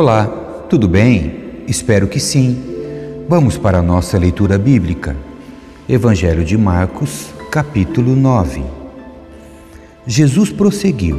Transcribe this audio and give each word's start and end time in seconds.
Olá, 0.00 0.26
tudo 0.70 0.86
bem? 0.86 1.64
Espero 1.66 2.06
que 2.06 2.20
sim. 2.20 2.56
Vamos 3.28 3.58
para 3.58 3.78
a 3.78 3.82
nossa 3.82 4.16
leitura 4.16 4.56
bíblica. 4.56 5.16
Evangelho 5.88 6.44
de 6.44 6.56
Marcos, 6.56 7.30
capítulo 7.50 8.14
9. 8.14 8.62
Jesus 10.06 10.52
prosseguiu: 10.52 11.18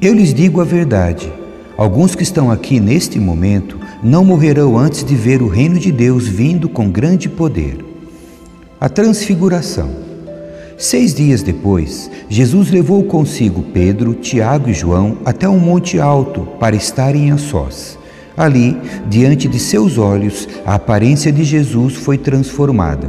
Eu 0.00 0.12
lhes 0.12 0.34
digo 0.34 0.60
a 0.60 0.64
verdade. 0.64 1.32
Alguns 1.76 2.16
que 2.16 2.24
estão 2.24 2.50
aqui 2.50 2.80
neste 2.80 3.20
momento 3.20 3.78
não 4.02 4.24
morrerão 4.24 4.76
antes 4.76 5.04
de 5.04 5.14
ver 5.14 5.40
o 5.40 5.46
reino 5.46 5.78
de 5.78 5.92
Deus 5.92 6.26
vindo 6.26 6.68
com 6.68 6.90
grande 6.90 7.28
poder. 7.28 7.78
A 8.80 8.88
Transfiguração. 8.88 10.03
Seis 10.76 11.14
dias 11.14 11.42
depois, 11.42 12.10
Jesus 12.28 12.70
levou 12.70 13.04
consigo 13.04 13.62
Pedro, 13.62 14.12
Tiago 14.14 14.68
e 14.68 14.74
João 14.74 15.18
até 15.24 15.48
um 15.48 15.58
monte 15.58 16.00
alto 16.00 16.42
para 16.58 16.74
estarem 16.74 17.30
a 17.30 17.38
sós. 17.38 17.96
Ali, 18.36 18.76
diante 19.08 19.46
de 19.46 19.60
seus 19.60 19.96
olhos, 19.96 20.48
a 20.66 20.74
aparência 20.74 21.30
de 21.30 21.44
Jesus 21.44 21.94
foi 21.94 22.18
transformada. 22.18 23.08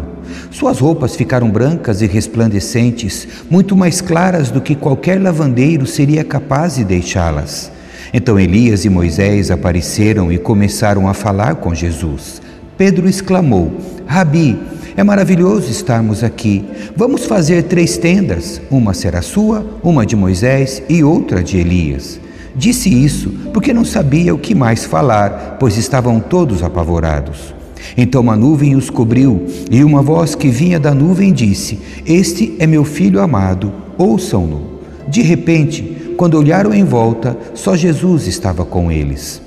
Suas 0.52 0.80
roupas 0.80 1.16
ficaram 1.16 1.50
brancas 1.50 2.04
e 2.04 2.06
resplandecentes, 2.06 3.28
muito 3.50 3.76
mais 3.76 4.00
claras 4.00 4.52
do 4.52 4.62
que 4.62 4.76
qualquer 4.76 5.20
lavandeiro 5.20 5.88
seria 5.88 6.24
capaz 6.24 6.76
de 6.76 6.84
deixá-las. 6.84 7.72
Então 8.14 8.40
Elias 8.40 8.86
e 8.86 8.90
Moisés 8.90 9.50
apareceram 9.50 10.32
e 10.32 10.38
começaram 10.38 11.10
a 11.10 11.14
falar 11.16 11.56
com 11.56 11.74
Jesus. 11.74 12.40
Pedro 12.78 13.10
exclamou: 13.10 13.74
Rabi, 14.06 14.60
é 14.98 15.04
maravilhoso 15.04 15.70
estarmos 15.70 16.24
aqui. 16.24 16.64
Vamos 16.96 17.26
fazer 17.26 17.64
três 17.64 17.98
tendas: 17.98 18.62
uma 18.70 18.94
será 18.94 19.22
sua, 19.22 19.66
uma 19.84 20.06
de 20.06 20.16
Moisés 20.16 20.82
e 20.88 21.04
outra 21.04 21.44
de 21.44 21.58
Elias. 21.58 22.20
Disse 22.56 22.90
isso 22.90 23.30
porque 23.54 23.74
não 23.74 23.84
sabia 23.84 24.34
o 24.34 24.40
que 24.40 24.56
mais 24.56 24.86
falar, 24.86 25.58
pois 25.60 25.78
estavam 25.78 26.20
todos 26.20 26.64
apavorados. 26.64 27.54
Então 27.98 28.22
uma 28.22 28.36
nuvem 28.36 28.76
os 28.76 28.90
cobriu, 28.90 29.46
e 29.70 29.84
uma 29.84 30.02
voz 30.02 30.36
que 30.36 30.48
vinha 30.48 30.80
da 30.80 30.94
nuvem 30.94 31.34
disse: 31.34 31.80
Este 32.06 32.56
é 32.60 32.66
meu 32.66 32.84
filho 32.84 33.22
amado, 33.22 33.72
ouçam-no. 33.98 34.76
De 35.08 35.22
repente, 35.22 36.14
quando 36.18 36.38
olharam 36.38 36.74
em 36.74 36.84
volta, 36.84 37.38
só 37.54 37.76
Jesus 37.76 38.26
estava 38.26 38.66
com 38.66 38.92
eles. 38.92 39.45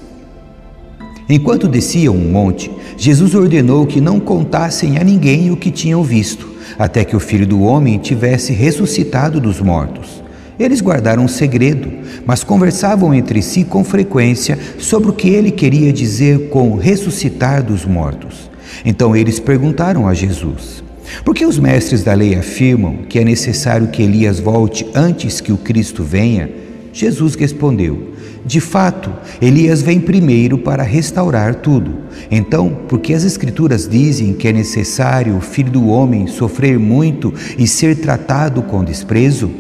Enquanto 1.29 1.69
desciam 1.69 2.17
um 2.17 2.31
monte, 2.31 2.71
Jesus 2.97 3.35
ordenou 3.35 3.87
que 3.87 4.01
não 4.01 4.19
contassem 4.19 4.97
a 4.97 5.05
ninguém 5.05 5.51
o 5.51 5.57
que 5.57 5.71
tinham 5.71 6.03
visto, 6.03 6.49
até 6.79 7.05
que 7.05 7.15
o 7.15 7.21
filho 7.21 7.47
do 7.47 7.61
homem 7.61 7.99
tivesse 7.99 8.53
ressuscitado 8.55 9.39
dos 9.39 9.61
mortos. 9.61 10.23
Eles 10.59 10.81
guardaram 10.81 11.25
um 11.25 11.29
segredo, 11.29 11.91
mas 12.25 12.43
conversavam 12.43 13.15
entre 13.15 13.43
si 13.43 13.63
com 13.63 13.85
frequência 13.85 14.59
sobre 14.79 15.11
o 15.11 15.13
que 15.13 15.29
ele 15.29 15.51
queria 15.51 15.93
dizer 15.93 16.49
com 16.49 16.75
ressuscitar 16.77 17.63
dos 17.63 17.85
mortos. 17.85 18.51
Então 18.85 19.15
eles 19.15 19.39
perguntaram 19.39 20.09
a 20.09 20.15
Jesus: 20.15 20.83
Por 21.25 21.35
que 21.35 21.45
os 21.45 21.59
mestres 21.59 22.03
da 22.03 22.15
lei 22.15 22.35
afirmam 22.35 23.01
que 23.09 23.19
é 23.19 23.25
necessário 23.25 23.89
que 23.89 24.03
Elias 24.03 24.41
volte 24.41 24.87
antes 24.95 25.41
que 25.41 25.53
o 25.53 25.59
Cristo 25.59 26.03
venha? 26.03 26.51
Jesus 26.93 27.35
respondeu: 27.35 28.15
De 28.49 28.63
fato, 28.63 29.13
Elias 29.43 29.83
vem 29.83 30.01
primeiro 30.01 30.57
para 30.57 30.83
restaurar 30.83 31.57
tudo. 31.57 31.95
Então, 32.31 32.75
porque 32.89 33.13
as 33.13 33.23
Escrituras 33.23 33.87
dizem 33.87 34.33
que 34.33 34.49
é 34.49 34.53
necessário 34.55 35.37
o 35.37 35.41
filho 35.43 35.71
do 35.71 35.89
homem 35.89 36.27
sofrer 36.27 36.79
muito 36.79 37.35
e 37.59 37.69
ser 37.69 37.97
tratado 37.97 38.63
com 38.63 38.83
desprezo, 38.83 39.51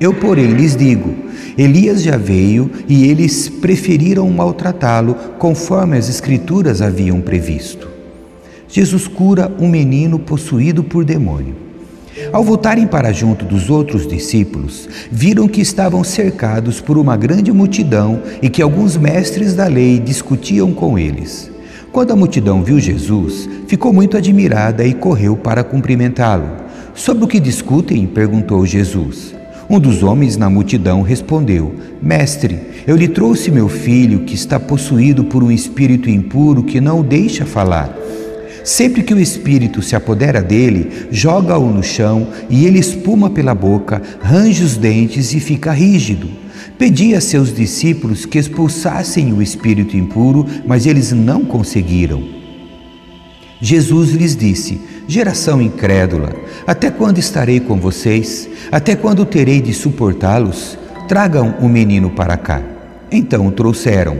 eu, 0.00 0.14
porém, 0.14 0.52
lhes 0.52 0.74
digo: 0.74 1.14
Elias 1.58 2.02
já 2.02 2.16
veio 2.16 2.70
e 2.88 3.10
eles 3.10 3.50
preferiram 3.50 4.26
maltratá-lo 4.30 5.14
conforme 5.38 5.98
as 5.98 6.08
Escrituras 6.08 6.80
haviam 6.80 7.20
previsto. 7.20 7.90
Jesus 8.66 9.06
cura 9.06 9.54
um 9.60 9.68
menino 9.68 10.18
possuído 10.18 10.82
por 10.82 11.04
demônio. 11.04 11.69
Ao 12.32 12.44
voltarem 12.44 12.86
para 12.86 13.12
junto 13.12 13.44
dos 13.44 13.70
outros 13.70 14.06
discípulos, 14.06 14.88
viram 15.10 15.48
que 15.48 15.60
estavam 15.60 16.04
cercados 16.04 16.80
por 16.80 16.96
uma 16.96 17.16
grande 17.16 17.52
multidão 17.52 18.22
e 18.40 18.48
que 18.48 18.62
alguns 18.62 18.96
mestres 18.96 19.54
da 19.54 19.66
lei 19.66 19.98
discutiam 19.98 20.72
com 20.72 20.98
eles. 20.98 21.50
Quando 21.92 22.12
a 22.12 22.16
multidão 22.16 22.62
viu 22.62 22.78
Jesus, 22.78 23.48
ficou 23.66 23.92
muito 23.92 24.16
admirada 24.16 24.84
e 24.84 24.94
correu 24.94 25.36
para 25.36 25.64
cumprimentá-lo. 25.64 26.48
Sobre 26.94 27.24
o 27.24 27.28
que 27.28 27.40
discutem? 27.40 28.06
perguntou 28.06 28.64
Jesus. 28.64 29.34
Um 29.68 29.78
dos 29.78 30.02
homens 30.02 30.36
na 30.36 30.50
multidão 30.50 31.02
respondeu: 31.02 31.74
Mestre, 32.02 32.60
eu 32.86 32.96
lhe 32.96 33.08
trouxe 33.08 33.50
meu 33.50 33.68
filho 33.68 34.20
que 34.20 34.34
está 34.34 34.58
possuído 34.58 35.24
por 35.24 35.42
um 35.42 35.50
espírito 35.50 36.10
impuro 36.10 36.62
que 36.62 36.80
não 36.80 37.00
o 37.00 37.04
deixa 37.04 37.44
falar. 37.44 37.96
Sempre 38.64 39.02
que 39.02 39.14
o 39.14 39.20
espírito 39.20 39.82
se 39.82 39.96
apodera 39.96 40.42
dele, 40.42 41.08
joga-o 41.10 41.70
no 41.70 41.82
chão 41.82 42.28
e 42.48 42.66
ele 42.66 42.78
espuma 42.78 43.30
pela 43.30 43.54
boca, 43.54 44.02
range 44.20 44.62
os 44.62 44.76
dentes 44.76 45.32
e 45.32 45.40
fica 45.40 45.72
rígido. 45.72 46.28
Pedi 46.78 47.14
a 47.14 47.20
seus 47.20 47.54
discípulos 47.54 48.24
que 48.24 48.38
expulsassem 48.38 49.32
o 49.32 49.42
espírito 49.42 49.96
impuro, 49.96 50.46
mas 50.66 50.86
eles 50.86 51.12
não 51.12 51.44
conseguiram. 51.44 52.22
Jesus 53.60 54.10
lhes 54.12 54.34
disse: 54.34 54.80
Geração 55.06 55.60
incrédula, 55.60 56.32
até 56.66 56.90
quando 56.90 57.18
estarei 57.18 57.60
com 57.60 57.78
vocês? 57.78 58.48
Até 58.72 58.96
quando 58.96 59.26
terei 59.26 59.60
de 59.60 59.74
suportá-los? 59.74 60.78
Tragam 61.08 61.56
o 61.60 61.68
menino 61.68 62.10
para 62.10 62.36
cá. 62.36 62.62
Então 63.10 63.46
o 63.46 63.52
trouxeram. 63.52 64.16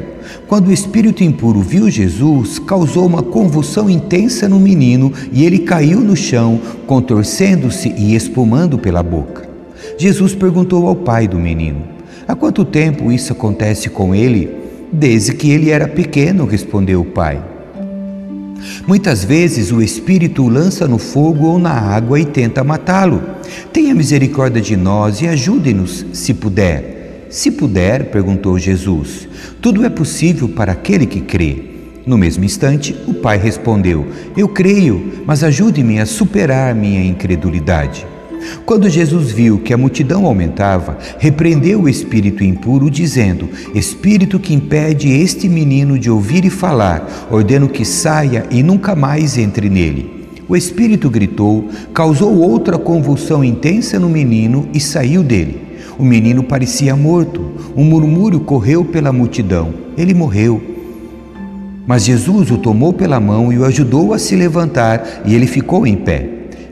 Quando 0.50 0.66
o 0.66 0.72
espírito 0.72 1.22
impuro 1.22 1.60
viu 1.60 1.88
Jesus, 1.88 2.58
causou 2.58 3.06
uma 3.06 3.22
convulsão 3.22 3.88
intensa 3.88 4.48
no 4.48 4.58
menino 4.58 5.12
e 5.30 5.44
ele 5.44 5.60
caiu 5.60 6.00
no 6.00 6.16
chão, 6.16 6.60
contorcendo-se 6.88 7.88
e 7.96 8.16
espumando 8.16 8.76
pela 8.76 9.00
boca. 9.00 9.48
Jesus 9.96 10.34
perguntou 10.34 10.88
ao 10.88 10.96
pai 10.96 11.28
do 11.28 11.38
menino: 11.38 11.84
Há 12.26 12.34
quanto 12.34 12.64
tempo 12.64 13.12
isso 13.12 13.32
acontece 13.32 13.88
com 13.88 14.12
ele? 14.12 14.50
Desde 14.92 15.34
que 15.34 15.48
ele 15.52 15.70
era 15.70 15.86
pequeno, 15.86 16.44
respondeu 16.46 17.02
o 17.02 17.04
pai. 17.04 17.40
Muitas 18.88 19.22
vezes 19.22 19.70
o 19.70 19.80
espírito 19.80 20.42
o 20.42 20.48
lança 20.48 20.88
no 20.88 20.98
fogo 20.98 21.46
ou 21.46 21.60
na 21.60 21.74
água 21.74 22.18
e 22.18 22.24
tenta 22.24 22.64
matá-lo. 22.64 23.22
Tenha 23.72 23.94
misericórdia 23.94 24.60
de 24.60 24.76
nós 24.76 25.22
e 25.22 25.28
ajude-nos, 25.28 26.06
se 26.12 26.34
puder. 26.34 26.99
Se 27.30 27.52
puder, 27.52 28.06
perguntou 28.06 28.58
Jesus, 28.58 29.28
tudo 29.62 29.84
é 29.84 29.88
possível 29.88 30.48
para 30.48 30.72
aquele 30.72 31.06
que 31.06 31.20
crê. 31.20 31.62
No 32.04 32.18
mesmo 32.18 32.44
instante, 32.44 32.92
o 33.06 33.14
pai 33.14 33.38
respondeu: 33.38 34.08
Eu 34.36 34.48
creio, 34.48 35.22
mas 35.24 35.44
ajude-me 35.44 36.00
a 36.00 36.06
superar 36.06 36.74
minha 36.74 37.04
incredulidade. 37.04 38.04
Quando 38.66 38.90
Jesus 38.90 39.30
viu 39.30 39.60
que 39.60 39.72
a 39.72 39.78
multidão 39.78 40.26
aumentava, 40.26 40.98
repreendeu 41.20 41.82
o 41.82 41.88
espírito 41.88 42.42
impuro, 42.42 42.90
dizendo: 42.90 43.48
Espírito 43.76 44.40
que 44.40 44.52
impede 44.52 45.08
este 45.08 45.48
menino 45.48 46.00
de 46.00 46.10
ouvir 46.10 46.44
e 46.44 46.50
falar, 46.50 47.28
ordeno 47.30 47.68
que 47.68 47.84
saia 47.84 48.44
e 48.50 48.60
nunca 48.60 48.96
mais 48.96 49.38
entre 49.38 49.70
nele. 49.70 50.26
O 50.48 50.56
espírito 50.56 51.08
gritou, 51.08 51.68
causou 51.94 52.36
outra 52.36 52.76
convulsão 52.76 53.44
intensa 53.44 54.00
no 54.00 54.08
menino 54.08 54.68
e 54.74 54.80
saiu 54.80 55.22
dele. 55.22 55.69
O 56.00 56.02
menino 56.02 56.42
parecia 56.42 56.96
morto. 56.96 57.52
Um 57.76 57.84
murmúrio 57.84 58.40
correu 58.40 58.86
pela 58.86 59.12
multidão. 59.12 59.74
Ele 59.98 60.14
morreu. 60.14 60.58
Mas 61.86 62.06
Jesus 62.06 62.50
o 62.50 62.56
tomou 62.56 62.90
pela 62.90 63.20
mão 63.20 63.52
e 63.52 63.58
o 63.58 63.66
ajudou 63.66 64.14
a 64.14 64.18
se 64.18 64.34
levantar, 64.34 65.20
e 65.26 65.34
ele 65.34 65.46
ficou 65.46 65.86
em 65.86 65.96
pé. 65.96 66.26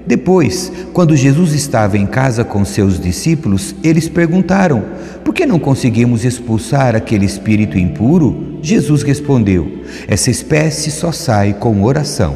Depois, 0.06 0.72
quando 0.94 1.14
Jesus 1.14 1.52
estava 1.52 1.98
em 1.98 2.06
casa 2.06 2.42
com 2.42 2.64
seus 2.64 2.98
discípulos, 2.98 3.74
eles 3.84 4.08
perguntaram: 4.08 4.82
Por 5.22 5.34
que 5.34 5.44
não 5.44 5.58
conseguimos 5.58 6.24
expulsar 6.24 6.96
aquele 6.96 7.26
espírito 7.26 7.76
impuro? 7.76 8.58
Jesus 8.62 9.02
respondeu: 9.02 9.82
Essa 10.06 10.30
espécie 10.30 10.90
só 10.90 11.12
sai 11.12 11.52
com 11.52 11.82
oração. 11.82 12.34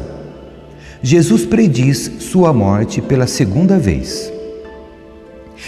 Jesus 1.01 1.43
prediz 1.43 2.11
sua 2.19 2.53
morte 2.53 3.01
pela 3.01 3.25
segunda 3.25 3.79
vez. 3.79 4.31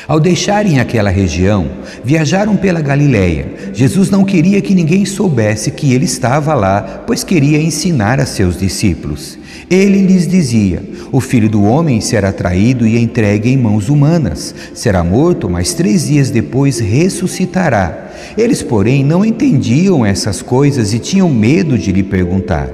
Ao 0.07 0.19
deixarem 0.19 0.79
aquela 0.79 1.09
região, 1.09 1.67
viajaram 2.03 2.55
pela 2.55 2.81
Galiléia. 2.81 3.71
Jesus 3.73 4.09
não 4.09 4.23
queria 4.23 4.61
que 4.61 4.75
ninguém 4.75 5.03
soubesse 5.05 5.71
que 5.71 5.93
ele 5.93 6.05
estava 6.05 6.53
lá, 6.53 7.03
pois 7.07 7.23
queria 7.23 7.59
ensinar 7.59 8.19
a 8.19 8.25
seus 8.25 8.59
discípulos. 8.59 9.37
Ele 9.69 10.01
lhes 10.05 10.27
dizia: 10.27 10.83
O 11.11 11.19
filho 11.19 11.49
do 11.49 11.63
homem 11.63 11.99
será 12.01 12.31
traído 12.31 12.85
e 12.85 12.97
entregue 12.97 13.49
em 13.49 13.57
mãos 13.57 13.89
humanas. 13.89 14.53
Será 14.73 15.03
morto, 15.03 15.49
mas 15.49 15.73
três 15.73 16.07
dias 16.07 16.29
depois 16.29 16.79
ressuscitará. 16.79 18.11
Eles, 18.37 18.61
porém, 18.61 19.03
não 19.03 19.25
entendiam 19.25 20.05
essas 20.05 20.41
coisas 20.41 20.93
e 20.93 20.99
tinham 20.99 21.29
medo 21.29 21.77
de 21.77 21.91
lhe 21.91 22.03
perguntar. 22.03 22.69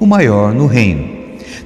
O 0.00 0.06
maior 0.06 0.54
no 0.54 0.66
reino. 0.66 1.13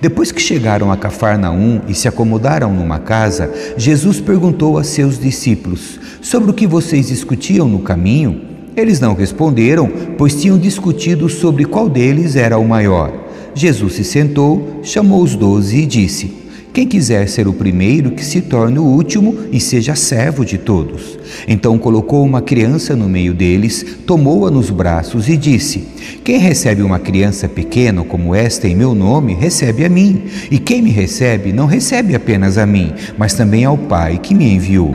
Depois 0.01 0.31
que 0.33 0.41
chegaram 0.41 0.93
a 0.93 0.97
Cafarnaum 0.97 1.81
e 1.89 1.95
se 1.95 2.09
acomodaram 2.09 2.73
numa 2.73 2.99
casa, 2.99 3.53
Jesus 3.77 4.21
perguntou 4.21 4.79
a 4.79 4.85
seus 4.85 5.19
discípulos: 5.19 5.99
Sobre 6.21 6.51
o 6.51 6.55
que 6.55 6.67
vocês 6.67 7.09
discutiam 7.09 7.69
no 7.69 7.81
caminho? 7.81 8.43
Eles 8.77 9.01
não 9.01 9.15
responderam, 9.15 9.91
pois 10.17 10.41
tinham 10.41 10.59
discutido 10.59 11.29
sobre 11.29 11.65
qual 11.65 11.89
deles 11.89 12.37
era 12.37 12.59
o 12.59 12.69
maior. 12.69 13.13
Jesus 13.55 13.95
se 13.95 14.05
sentou, 14.05 14.81
chamou 14.83 15.23
os 15.23 15.35
doze 15.35 15.79
e 15.79 15.87
disse: 15.87 16.48
Quem 16.73 16.87
quiser 16.87 17.29
ser 17.29 17.49
o 17.49 17.53
primeiro, 17.53 18.13
que 18.13 18.25
se 18.25 18.41
torne 18.41 18.79
o 18.79 18.85
último 18.85 19.37
e 19.51 19.59
seja 19.59 19.95
servo 19.95 20.45
de 20.45 20.59
todos. 20.59 21.19
Então 21.47 21.79
colocou 21.79 22.25
uma 22.25 22.41
criança 22.41 22.95
no 22.95 23.09
meio 23.09 23.35
deles, 23.35 23.85
tomou-a 24.07 24.51
nos 24.51 24.71
braços 24.71 25.29
e 25.29 25.37
disse: 25.37 25.89
Quem 26.23 26.39
recebe 26.39 26.83
uma 26.83 26.99
criança 26.99 27.49
pequena 27.49 28.05
como 28.05 28.35
esta 28.35 28.69
em 28.69 28.77
meu 28.77 28.95
nome, 28.95 29.35
recebe 29.35 29.85
a 29.85 29.89
mim. 29.89 30.25
E 30.51 30.59
quem 30.59 30.83
me 30.83 30.91
recebe, 30.91 31.53
não 31.53 31.67
recebe 31.67 32.15
apenas 32.15 32.59
a 32.59 32.67
mim, 32.67 32.93
mas 33.17 33.35
também 33.35 33.65
ao 33.65 33.77
Pai 33.77 34.19
que 34.19 34.35
me 34.35 34.53
enviou. 34.53 34.95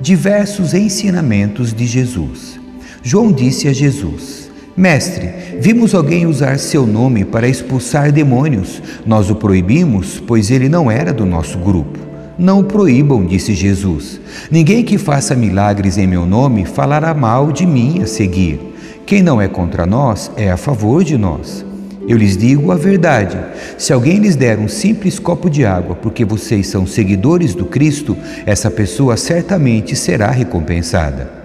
Diversos 0.00 0.72
ensinamentos 0.72 1.74
de 1.74 1.86
Jesus. 1.86 2.58
João 3.02 3.32
disse 3.32 3.68
a 3.68 3.72
Jesus: 3.72 4.39
Mestre, 4.76 5.30
vimos 5.58 5.94
alguém 5.94 6.26
usar 6.26 6.58
seu 6.58 6.86
nome 6.86 7.24
para 7.24 7.48
expulsar 7.48 8.12
demônios. 8.12 8.80
Nós 9.04 9.28
o 9.28 9.34
proibimos, 9.34 10.22
pois 10.24 10.50
ele 10.50 10.68
não 10.68 10.90
era 10.90 11.12
do 11.12 11.26
nosso 11.26 11.58
grupo. 11.58 11.98
Não 12.38 12.60
o 12.60 12.64
proíbam, 12.64 13.26
disse 13.26 13.52
Jesus. 13.52 14.20
Ninguém 14.50 14.82
que 14.82 14.96
faça 14.96 15.34
milagres 15.34 15.98
em 15.98 16.06
meu 16.06 16.24
nome 16.24 16.64
falará 16.64 17.12
mal 17.12 17.52
de 17.52 17.66
mim 17.66 18.00
a 18.02 18.06
seguir. 18.06 18.58
Quem 19.04 19.22
não 19.22 19.40
é 19.40 19.48
contra 19.48 19.84
nós 19.84 20.30
é 20.36 20.50
a 20.50 20.56
favor 20.56 21.04
de 21.04 21.18
nós. 21.18 21.66
Eu 22.08 22.16
lhes 22.16 22.36
digo 22.36 22.72
a 22.72 22.76
verdade: 22.76 23.36
se 23.76 23.92
alguém 23.92 24.18
lhes 24.18 24.36
der 24.36 24.58
um 24.58 24.68
simples 24.68 25.18
copo 25.18 25.50
de 25.50 25.66
água 25.66 25.96
porque 25.96 26.24
vocês 26.24 26.68
são 26.68 26.86
seguidores 26.86 27.54
do 27.54 27.66
Cristo, 27.66 28.16
essa 28.46 28.70
pessoa 28.70 29.16
certamente 29.16 29.94
será 29.94 30.30
recompensada. 30.30 31.39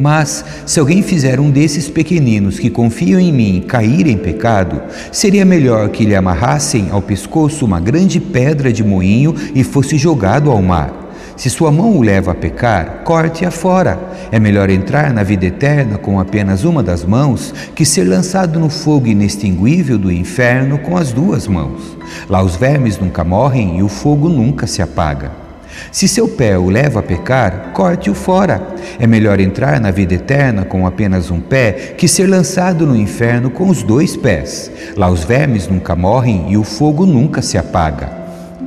Mas 0.00 0.42
se 0.64 0.80
alguém 0.80 1.02
fizer 1.02 1.38
um 1.38 1.50
desses 1.50 1.86
pequeninos 1.86 2.58
que 2.58 2.70
confiam 2.70 3.20
em 3.20 3.30
mim 3.30 3.62
cair 3.68 4.06
em 4.06 4.16
pecado, 4.16 4.80
seria 5.12 5.44
melhor 5.44 5.90
que 5.90 6.06
lhe 6.06 6.16
amarrassem 6.16 6.88
ao 6.90 7.02
pescoço 7.02 7.66
uma 7.66 7.78
grande 7.78 8.18
pedra 8.18 8.72
de 8.72 8.82
moinho 8.82 9.34
e 9.54 9.62
fosse 9.62 9.98
jogado 9.98 10.50
ao 10.50 10.62
mar. 10.62 11.10
Se 11.36 11.50
sua 11.50 11.70
mão 11.70 11.98
o 11.98 12.02
leva 12.02 12.30
a 12.30 12.34
pecar, 12.34 13.02
corte-a 13.04 13.50
fora. 13.50 14.00
É 14.32 14.40
melhor 14.40 14.70
entrar 14.70 15.12
na 15.12 15.22
vida 15.22 15.44
eterna 15.44 15.98
com 15.98 16.18
apenas 16.18 16.64
uma 16.64 16.82
das 16.82 17.04
mãos 17.04 17.52
que 17.74 17.84
ser 17.84 18.04
lançado 18.04 18.58
no 18.58 18.70
fogo 18.70 19.06
inextinguível 19.06 19.98
do 19.98 20.10
inferno 20.10 20.78
com 20.78 20.96
as 20.96 21.12
duas 21.12 21.46
mãos. 21.46 21.94
Lá 22.26 22.42
os 22.42 22.56
vermes 22.56 22.98
nunca 22.98 23.22
morrem 23.22 23.78
e 23.78 23.82
o 23.82 23.88
fogo 23.88 24.30
nunca 24.30 24.66
se 24.66 24.80
apaga. 24.80 25.49
Se 25.92 26.06
seu 26.06 26.28
pé 26.28 26.58
o 26.58 26.70
leva 26.70 27.00
a 27.00 27.02
pecar, 27.02 27.72
corte-o 27.72 28.14
fora. 28.14 28.62
É 28.98 29.06
melhor 29.06 29.40
entrar 29.40 29.80
na 29.80 29.90
vida 29.90 30.14
eterna 30.14 30.64
com 30.64 30.86
apenas 30.86 31.30
um 31.30 31.40
pé 31.40 31.94
que 31.96 32.06
ser 32.06 32.26
lançado 32.26 32.86
no 32.86 32.96
inferno 32.96 33.50
com 33.50 33.68
os 33.68 33.82
dois 33.82 34.16
pés. 34.16 34.70
Lá 34.96 35.10
os 35.10 35.24
vermes 35.24 35.68
nunca 35.68 35.96
morrem 35.96 36.46
e 36.50 36.56
o 36.56 36.64
fogo 36.64 37.06
nunca 37.06 37.42
se 37.42 37.58
apaga. 37.58 38.20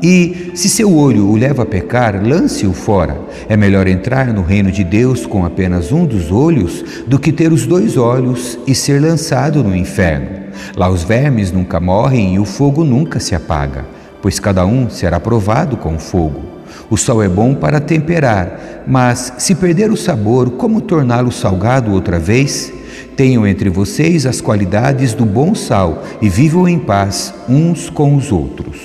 E, 0.03 0.51
se 0.53 0.67
seu 0.67 0.94
olho 0.94 1.29
o 1.29 1.38
leva 1.38 1.63
a 1.63 1.65
pecar, 1.65 2.21
lance-o 2.21 2.73
fora. 2.73 3.17
É 3.47 3.55
melhor 3.55 3.88
entrar 3.88 4.27
no 4.33 4.41
reino 4.41 4.69
de 4.69 4.83
Deus 4.83 5.25
com 5.25 5.45
apenas 5.45 5.94
um 5.94 6.05
dos 6.05 6.29
olhos 6.29 6.83
do 7.07 7.17
que 7.17 7.31
ter 7.31 7.53
os 7.53 7.65
dois 7.65 7.95
olhos 7.95 8.59
e 8.67 8.75
ser 8.75 9.01
lançado 9.01 9.63
no 9.63 9.73
inferno. 9.73 10.44
Lá 10.75 10.89
os 10.89 11.03
vermes 11.03 11.53
nunca 11.53 11.79
morrem 11.79 12.35
e 12.35 12.39
o 12.39 12.44
fogo 12.44 12.83
nunca 12.83 13.17
se 13.17 13.33
apaga, 13.33 13.85
pois 14.21 14.41
cada 14.41 14.65
um 14.65 14.89
será 14.89 15.21
provado 15.21 15.77
com 15.77 15.97
fogo. 15.97 16.52
O 16.89 16.97
sal 16.97 17.24
é 17.24 17.30
bom 17.30 17.56
para 17.56 17.80
temperar, 17.80 18.83
mas 18.85 19.33
se 19.38 19.56
perder 19.56 19.91
o 19.91 19.97
sabor, 19.97 20.51
como 20.51 20.81
torná-lo 20.81 21.31
salgado 21.31 21.91
outra 21.91 22.19
vez? 22.19 22.71
Tenham 23.15 23.45
entre 23.45 23.69
vocês 23.69 24.25
as 24.25 24.41
qualidades 24.41 25.13
do 25.13 25.25
bom 25.25 25.53
sal 25.53 26.03
e 26.21 26.30
vivam 26.30 26.68
em 26.68 26.80
paz 26.80 27.33
uns 27.47 27.89
com 27.89 28.15
os 28.15 28.31
outros. 28.31 28.77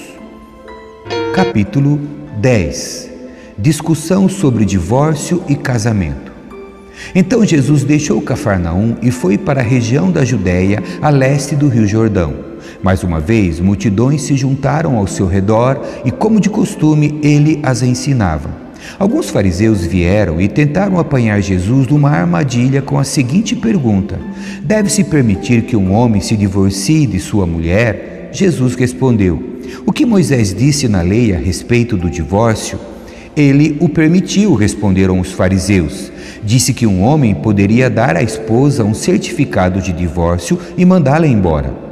Capítulo 1.35 2.01
10 2.39 3.09
Discussão 3.59 4.29
sobre 4.29 4.65
divórcio 4.65 5.43
e 5.49 5.57
casamento. 5.57 6.31
Então 7.15 7.45
Jesus 7.45 7.83
deixou 7.83 8.21
Cafarnaum 8.23 8.97
e 9.03 9.11
foi 9.11 9.37
para 9.37 9.61
a 9.61 9.65
região 9.65 10.13
da 10.13 10.25
Judéia, 10.25 10.83
a 11.03 11.11
leste 11.11 11.57
do 11.57 11.69
Rio 11.69 11.87
Jordão. 11.87 12.48
Mais 12.83 13.03
uma 13.03 13.19
vez, 13.19 13.59
multidões 13.59 14.23
se 14.23 14.37
juntaram 14.37 14.97
ao 14.97 15.07
seu 15.07 15.27
redor 15.27 15.81
e, 16.05 16.11
como 16.11 16.41
de 16.41 16.49
costume, 16.49 17.19
ele 17.23 17.59
as 17.63 17.83
ensinava. 17.83 18.69
Alguns 18.99 19.29
fariseus 19.29 19.85
vieram 19.85 20.41
e 20.41 20.49
tentaram 20.49 20.99
apanhar 20.99 21.41
Jesus 21.41 21.89
numa 21.89 22.11
armadilha 22.11 22.81
com 22.81 22.99
a 22.99 23.05
seguinte 23.05 23.57
pergunta: 23.57 24.19
Deve-se 24.63 25.05
permitir 25.05 25.63
que 25.63 25.77
um 25.77 25.93
homem 25.93 26.21
se 26.21 26.37
divorcie 26.37 27.07
de 27.07 27.19
sua 27.19 27.47
mulher? 27.47 28.31
Jesus 28.33 28.75
respondeu: 28.77 29.43
O 29.85 29.93
que 29.93 30.07
Moisés 30.07 30.55
disse 30.55 30.87
na 30.87 31.03
lei 31.03 31.35
a 31.35 31.39
respeito 31.39 31.97
do 31.97 32.09
divórcio? 32.09 32.79
Ele 33.37 33.77
o 33.81 33.89
permitiu, 33.89 34.55
responderam 34.55 35.21
os 35.21 35.33
fariseus. 35.33 36.11
Disse 36.45 36.73
que 36.73 36.87
um 36.87 37.03
homem 37.03 37.35
poderia 37.35 37.91
dar 37.91 38.17
à 38.17 38.23
esposa 38.23 38.85
um 38.85 38.95
certificado 38.95 39.81
de 39.81 39.93
divórcio 39.93 40.59
e 40.77 40.85
mandá-la 40.85 41.27
embora. 41.27 41.88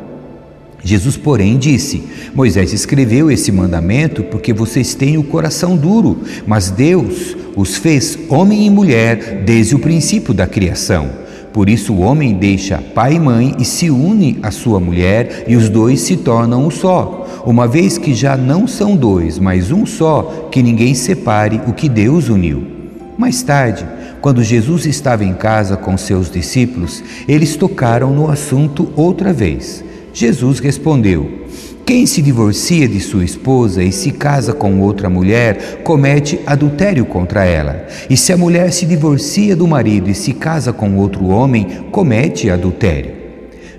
Jesus, 0.87 1.17
porém, 1.17 1.59
disse: 1.59 2.05
Moisés 2.33 2.73
escreveu 2.73 3.29
esse 3.29 3.50
mandamento 3.50 4.23
porque 4.23 4.53
vocês 4.53 4.94
têm 4.94 5.19
o 5.19 5.25
coração 5.25 5.77
duro, 5.77 6.21
mas 6.47 6.71
Deus 6.71 7.37
os 7.56 7.77
fez 7.77 8.17
homem 8.29 8.67
e 8.67 8.71
mulher 8.71 9.43
desde 9.44 9.75
o 9.75 9.81
princípio 9.81 10.33
da 10.33 10.47
criação. 10.47 11.11
Por 11.53 11.69
isso 11.69 11.93
o 11.93 12.00
homem 12.00 12.35
deixa 12.35 12.79
pai 12.94 13.15
e 13.15 13.19
mãe 13.19 13.55
e 13.59 13.65
se 13.65 13.91
une 13.91 14.38
à 14.43 14.53
sua 14.53 14.79
mulher, 14.79 15.44
e 15.49 15.56
os 15.56 15.69
dois 15.69 16.03
se 16.03 16.19
tornam 16.19 16.67
um 16.67 16.71
só. 16.71 17.43
Uma 17.44 17.67
vez 17.67 17.99
que 17.99 18.15
já 18.15 18.37
não 18.37 18.69
são 18.69 18.94
dois, 18.94 19.41
mas 19.41 19.73
um 19.73 19.85
só, 19.85 20.49
que 20.53 20.62
ninguém 20.62 20.94
separe 20.94 21.61
o 21.67 21.73
que 21.73 21.88
Deus 21.88 22.29
uniu. 22.29 22.65
Mais 23.19 23.43
tarde, 23.43 23.85
quando 24.21 24.43
Jesus 24.43 24.87
estava 24.87 25.25
em 25.25 25.35
casa 25.35 25.77
com 25.77 25.97
seus 25.97 26.31
discípulos, 26.31 27.03
eles 27.27 27.56
tocaram 27.56 28.12
no 28.15 28.31
assunto 28.31 28.93
outra 28.94 29.33
vez. 29.33 29.86
Jesus 30.16 30.60
respondeu: 30.60 31.30
Quem 31.85 32.06
se 32.06 32.23
divorcia 32.23 32.88
de 32.88 32.99
sua 33.00 33.23
esposa 33.23 33.82
e 33.82 33.92
se 33.92 34.12
casa 34.12 34.54
com 34.54 34.80
outra 34.80 35.11
mulher, 35.11 35.82
comete 35.85 36.40
adultério 36.46 37.04
contra 37.04 37.44
ela. 37.44 37.87
E 38.08 38.16
se 38.16 38.32
a 38.32 38.37
mulher 38.37 38.73
se 38.73 38.87
divorcia 38.87 39.54
do 39.54 39.68
marido 39.68 40.08
e 40.08 40.14
se 40.14 40.32
casa 40.32 40.73
com 40.73 40.96
outro 40.96 41.26
homem, 41.26 41.66
comete 41.92 42.49
adultério. 42.49 43.12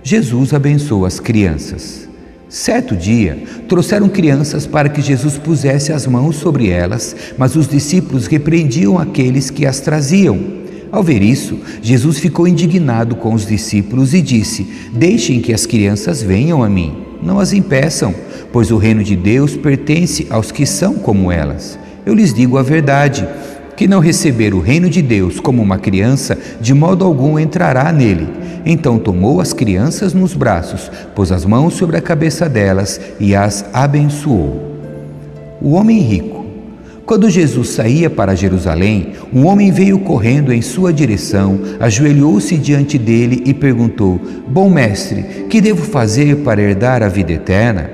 Jesus 0.03 0.53
abençoa 0.53 1.07
as 1.07 1.19
crianças. 1.19 2.07
Certo 2.47 2.95
dia, 2.95 3.41
trouxeram 3.67 4.07
crianças 4.07 4.67
para 4.67 4.89
que 4.89 5.01
Jesus 5.01 5.39
pusesse 5.39 5.91
as 5.91 6.05
mãos 6.05 6.35
sobre 6.35 6.69
elas, 6.69 7.15
mas 7.35 7.55
os 7.55 7.67
discípulos 7.67 8.27
repreendiam 8.27 8.99
aqueles 8.99 9.49
que 9.49 9.65
as 9.65 9.79
traziam. 9.79 10.66
Ao 10.91 11.03
ver 11.03 11.21
isso, 11.21 11.59
Jesus 11.81 12.17
ficou 12.19 12.47
indignado 12.47 13.15
com 13.15 13.33
os 13.33 13.45
discípulos 13.45 14.13
e 14.13 14.21
disse: 14.21 14.67
Deixem 14.93 15.41
que 15.41 15.53
as 15.53 15.65
crianças 15.65 16.21
venham 16.21 16.63
a 16.63 16.69
mim, 16.69 16.95
não 17.21 17.39
as 17.39 17.53
impeçam, 17.53 18.13
pois 18.51 18.71
o 18.71 18.77
reino 18.77 19.03
de 19.03 19.15
Deus 19.15 19.55
pertence 19.55 20.27
aos 20.29 20.51
que 20.51 20.65
são 20.65 20.95
como 20.95 21.31
elas. 21.31 21.77
Eu 22.05 22.13
lhes 22.13 22.33
digo 22.33 22.57
a 22.57 22.63
verdade: 22.63 23.27
que 23.75 23.87
não 23.87 23.99
receber 23.99 24.53
o 24.53 24.59
reino 24.59 24.89
de 24.89 25.01
Deus 25.01 25.39
como 25.39 25.61
uma 25.61 25.77
criança, 25.77 26.37
de 26.59 26.73
modo 26.73 27.05
algum 27.05 27.37
entrará 27.37 27.91
nele. 27.91 28.27
Então 28.65 28.97
tomou 28.97 29.39
as 29.39 29.53
crianças 29.53 30.13
nos 30.13 30.33
braços, 30.33 30.91
pôs 31.13 31.31
as 31.31 31.45
mãos 31.45 31.75
sobre 31.75 31.95
a 31.95 32.01
cabeça 32.01 32.49
delas 32.49 32.99
e 33.19 33.35
as 33.35 33.63
abençoou. 33.71 34.77
O 35.61 35.73
homem 35.73 35.99
rico 35.99 36.36
quando 37.07 37.29
Jesus 37.29 37.69
saía 37.69 38.09
para 38.09 38.35
Jerusalém, 38.35 39.13
um 39.33 39.45
homem 39.45 39.71
veio 39.71 39.97
correndo 39.97 40.51
em 40.51 40.61
sua 40.61 40.91
direção, 40.91 41.57
ajoelhou-se 41.79 42.57
diante 42.57 42.97
dele 42.97 43.43
e 43.45 43.53
perguntou: 43.53 44.19
Bom 44.45 44.69
mestre, 44.69 45.45
que 45.49 45.61
devo 45.61 45.85
fazer 45.85 46.35
para 46.39 46.61
herdar 46.61 47.01
a 47.01 47.07
vida 47.07 47.31
eterna? 47.31 47.89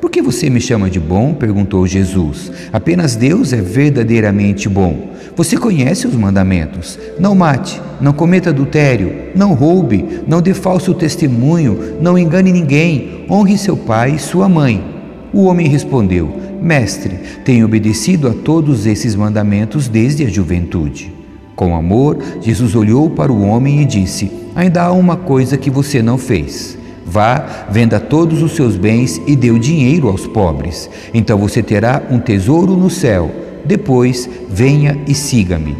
Por 0.00 0.12
que 0.12 0.22
você 0.22 0.48
me 0.48 0.60
chama 0.60 0.88
de 0.88 1.00
bom? 1.00 1.34
perguntou 1.34 1.84
Jesus. 1.88 2.52
Apenas 2.72 3.16
Deus 3.16 3.52
é 3.52 3.60
verdadeiramente 3.60 4.68
bom. 4.68 5.10
Você 5.34 5.56
conhece 5.56 6.06
os 6.06 6.14
mandamentos: 6.14 7.00
não 7.18 7.34
mate, 7.34 7.82
não 8.00 8.12
cometa 8.12 8.50
adultério, 8.50 9.12
não 9.34 9.54
roube, 9.54 10.20
não 10.24 10.40
dê 10.40 10.54
falso 10.54 10.94
testemunho, 10.94 11.96
não 12.00 12.16
engane 12.16 12.52
ninguém, 12.52 13.26
honre 13.28 13.58
seu 13.58 13.76
pai 13.76 14.12
e 14.12 14.18
sua 14.20 14.48
mãe. 14.48 15.01
O 15.32 15.44
homem 15.44 15.66
respondeu: 15.66 16.28
Mestre, 16.60 17.18
tenho 17.44 17.66
obedecido 17.66 18.28
a 18.28 18.32
todos 18.32 18.86
esses 18.86 19.14
mandamentos 19.14 19.88
desde 19.88 20.24
a 20.24 20.28
juventude. 20.28 21.12
Com 21.56 21.74
amor, 21.74 22.18
Jesus 22.40 22.74
olhou 22.74 23.08
para 23.10 23.32
o 23.32 23.42
homem 23.42 23.80
e 23.80 23.84
disse: 23.84 24.30
Ainda 24.54 24.82
há 24.82 24.92
uma 24.92 25.16
coisa 25.16 25.56
que 25.56 25.70
você 25.70 26.02
não 26.02 26.18
fez. 26.18 26.78
Vá, 27.04 27.66
venda 27.70 27.98
todos 27.98 28.42
os 28.42 28.52
seus 28.52 28.76
bens 28.76 29.20
e 29.26 29.34
dê 29.34 29.50
o 29.50 29.58
dinheiro 29.58 30.08
aos 30.08 30.26
pobres. 30.26 30.88
Então 31.12 31.38
você 31.38 31.62
terá 31.62 32.02
um 32.10 32.18
tesouro 32.18 32.76
no 32.76 32.88
céu. 32.88 33.30
Depois, 33.64 34.28
venha 34.48 34.98
e 35.06 35.14
siga-me. 35.14 35.76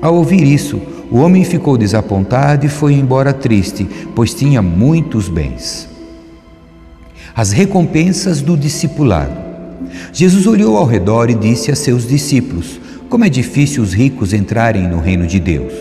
Ao 0.00 0.14
ouvir 0.14 0.42
isso, 0.42 0.80
O 1.12 1.18
homem 1.18 1.44
ficou 1.44 1.76
desapontado 1.76 2.64
e 2.64 2.70
foi 2.70 2.94
embora 2.94 3.34
triste, 3.34 3.86
pois 4.14 4.32
tinha 4.32 4.62
muitos 4.62 5.28
bens. 5.28 5.91
As 7.34 7.50
recompensas 7.50 8.42
do 8.42 8.58
discipulado. 8.58 9.32
Jesus 10.12 10.46
olhou 10.46 10.76
ao 10.76 10.84
redor 10.84 11.30
e 11.30 11.34
disse 11.34 11.70
a 11.70 11.74
seus 11.74 12.06
discípulos: 12.06 12.78
Como 13.08 13.24
é 13.24 13.28
difícil 13.30 13.82
os 13.82 13.94
ricos 13.94 14.34
entrarem 14.34 14.86
no 14.86 15.00
reino 15.00 15.26
de 15.26 15.40
Deus. 15.40 15.72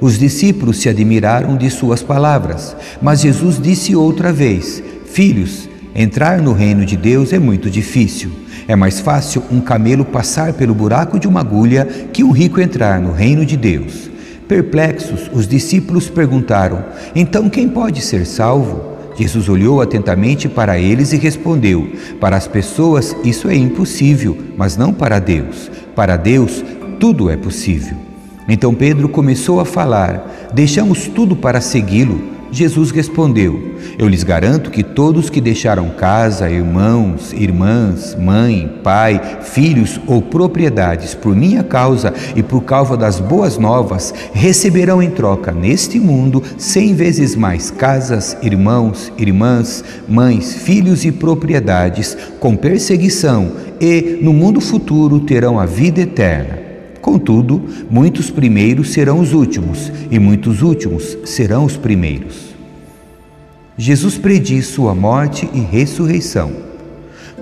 Os 0.00 0.16
discípulos 0.16 0.78
se 0.78 0.88
admiraram 0.88 1.56
de 1.56 1.68
suas 1.70 2.02
palavras, 2.02 2.76
mas 3.00 3.20
Jesus 3.20 3.60
disse 3.60 3.96
outra 3.96 4.32
vez: 4.32 4.80
Filhos, 5.06 5.68
entrar 5.92 6.40
no 6.40 6.52
reino 6.52 6.86
de 6.86 6.96
Deus 6.96 7.32
é 7.32 7.38
muito 7.38 7.68
difícil. 7.68 8.30
É 8.68 8.76
mais 8.76 9.00
fácil 9.00 9.42
um 9.50 9.60
camelo 9.60 10.04
passar 10.04 10.52
pelo 10.52 10.72
buraco 10.72 11.18
de 11.18 11.26
uma 11.26 11.40
agulha 11.40 11.84
que 12.12 12.22
um 12.22 12.30
rico 12.30 12.60
entrar 12.60 13.00
no 13.00 13.12
reino 13.12 13.44
de 13.44 13.56
Deus. 13.56 14.08
Perplexos, 14.46 15.28
os 15.32 15.48
discípulos 15.48 16.08
perguntaram: 16.08 16.84
Então 17.12 17.50
quem 17.50 17.68
pode 17.68 18.00
ser 18.02 18.24
salvo? 18.24 18.91
Jesus 19.16 19.48
olhou 19.48 19.80
atentamente 19.80 20.48
para 20.48 20.78
eles 20.78 21.12
e 21.12 21.16
respondeu: 21.16 21.90
Para 22.20 22.36
as 22.36 22.46
pessoas 22.46 23.16
isso 23.24 23.48
é 23.48 23.54
impossível, 23.54 24.36
mas 24.56 24.76
não 24.76 24.92
para 24.92 25.18
Deus. 25.18 25.70
Para 25.94 26.16
Deus 26.16 26.64
tudo 26.98 27.30
é 27.30 27.36
possível. 27.36 27.96
Então 28.48 28.74
Pedro 28.74 29.08
começou 29.08 29.60
a 29.60 29.64
falar: 29.64 30.50
Deixamos 30.52 31.06
tudo 31.08 31.36
para 31.36 31.60
segui-lo. 31.60 32.31
Jesus 32.52 32.90
respondeu: 32.90 33.76
Eu 33.98 34.06
lhes 34.06 34.22
garanto 34.22 34.70
que 34.70 34.82
todos 34.82 35.30
que 35.30 35.40
deixaram 35.40 35.88
casa, 35.88 36.50
irmãos, 36.50 37.32
irmãs, 37.32 38.14
mãe, 38.14 38.70
pai, 38.84 39.38
filhos 39.40 39.98
ou 40.06 40.20
propriedades 40.20 41.14
por 41.14 41.34
minha 41.34 41.64
causa 41.64 42.12
e 42.36 42.42
por 42.42 42.62
causa 42.62 42.94
das 42.94 43.18
boas 43.18 43.56
novas, 43.56 44.12
receberão 44.34 45.02
em 45.02 45.10
troca 45.10 45.50
neste 45.50 45.98
mundo 45.98 46.42
cem 46.58 46.94
vezes 46.94 47.34
mais 47.34 47.70
casas, 47.70 48.36
irmãos, 48.42 49.10
irmãs, 49.16 49.82
mães, 50.06 50.54
filhos 50.54 51.06
e 51.06 51.10
propriedades, 51.10 52.16
com 52.38 52.54
perseguição, 52.54 53.50
e 53.80 54.18
no 54.20 54.34
mundo 54.34 54.60
futuro 54.60 55.20
terão 55.20 55.58
a 55.58 55.64
vida 55.64 56.02
eterna. 56.02 56.71
Contudo, 57.02 57.60
muitos 57.90 58.30
primeiros 58.30 58.92
serão 58.92 59.18
os 59.18 59.32
últimos, 59.32 59.92
e 60.08 60.20
muitos 60.20 60.62
últimos 60.62 61.18
serão 61.24 61.64
os 61.64 61.76
primeiros. 61.76 62.54
Jesus 63.76 64.16
prediz 64.16 64.66
sua 64.66 64.94
morte 64.94 65.48
e 65.52 65.58
ressurreição. 65.58 66.52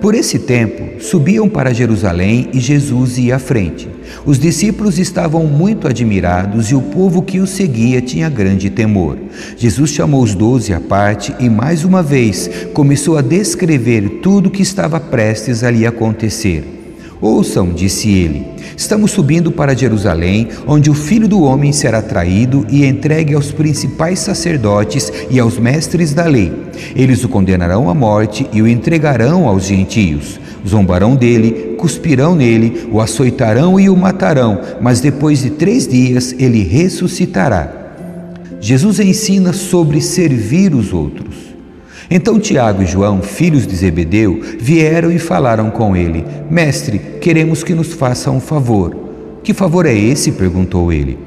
Por 0.01 0.15
esse 0.15 0.39
tempo, 0.39 0.99
subiam 0.99 1.47
para 1.47 1.75
Jerusalém 1.75 2.49
e 2.51 2.59
Jesus 2.59 3.19
ia 3.19 3.35
à 3.35 3.39
frente. 3.39 3.87
Os 4.25 4.39
discípulos 4.39 4.97
estavam 4.97 5.45
muito 5.45 5.87
admirados 5.87 6.71
e 6.71 6.75
o 6.75 6.81
povo 6.81 7.21
que 7.21 7.39
o 7.39 7.45
seguia 7.45 8.01
tinha 8.01 8.27
grande 8.27 8.67
temor. 8.71 9.15
Jesus 9.55 9.91
chamou 9.91 10.23
os 10.23 10.33
doze 10.33 10.73
à 10.73 10.79
parte 10.79 11.35
e, 11.39 11.47
mais 11.47 11.85
uma 11.85 12.01
vez, 12.01 12.49
começou 12.73 13.15
a 13.15 13.21
descrever 13.21 14.21
tudo 14.23 14.47
o 14.47 14.51
que 14.51 14.63
estava 14.63 14.99
prestes 14.99 15.63
a 15.63 15.69
lhe 15.69 15.85
acontecer. 15.85 16.80
Ouçam, 17.21 17.71
disse 17.71 18.09
ele, 18.09 18.47
estamos 18.75 19.11
subindo 19.11 19.51
para 19.51 19.77
Jerusalém, 19.77 20.47
onde 20.65 20.89
o 20.89 20.95
filho 20.95 21.27
do 21.27 21.43
homem 21.43 21.71
será 21.71 22.01
traído 22.01 22.65
e 22.67 22.83
entregue 22.83 23.35
aos 23.35 23.51
principais 23.51 24.17
sacerdotes 24.17 25.13
e 25.29 25.39
aos 25.39 25.59
mestres 25.59 26.15
da 26.15 26.25
lei. 26.25 26.51
Eles 26.95 27.23
o 27.23 27.29
condenarão 27.29 27.91
à 27.91 27.93
morte 27.93 28.47
e 28.51 28.59
o 28.59 28.67
entregarão 28.67 29.47
aos 29.47 29.65
gentios. 29.65 30.39
Zombarão 30.67 31.15
dele, 31.15 31.75
cuspirão 31.77 32.35
nele, 32.35 32.87
o 32.91 32.99
açoitarão 32.99 33.79
e 33.79 33.87
o 33.87 33.95
matarão, 33.95 34.59
mas 34.81 34.99
depois 34.99 35.43
de 35.43 35.51
três 35.51 35.87
dias 35.87 36.33
ele 36.39 36.63
ressuscitará. 36.63 37.71
Jesus 38.59 38.99
ensina 38.99 39.53
sobre 39.53 40.01
servir 40.01 40.73
os 40.73 40.91
outros. 40.91 41.50
Então 42.13 42.37
Tiago 42.37 42.83
e 42.83 42.85
João, 42.85 43.21
filhos 43.21 43.65
de 43.65 43.73
Zebedeu, 43.73 44.41
vieram 44.59 45.09
e 45.09 45.17
falaram 45.17 45.71
com 45.71 45.95
ele: 45.95 46.25
Mestre, 46.49 46.99
queremos 47.21 47.63
que 47.63 47.73
nos 47.73 47.93
faça 47.93 48.29
um 48.29 48.41
favor. 48.41 48.93
Que 49.41 49.53
favor 49.53 49.85
é 49.85 49.95
esse? 49.95 50.33
perguntou 50.33 50.91
ele. 50.91 51.17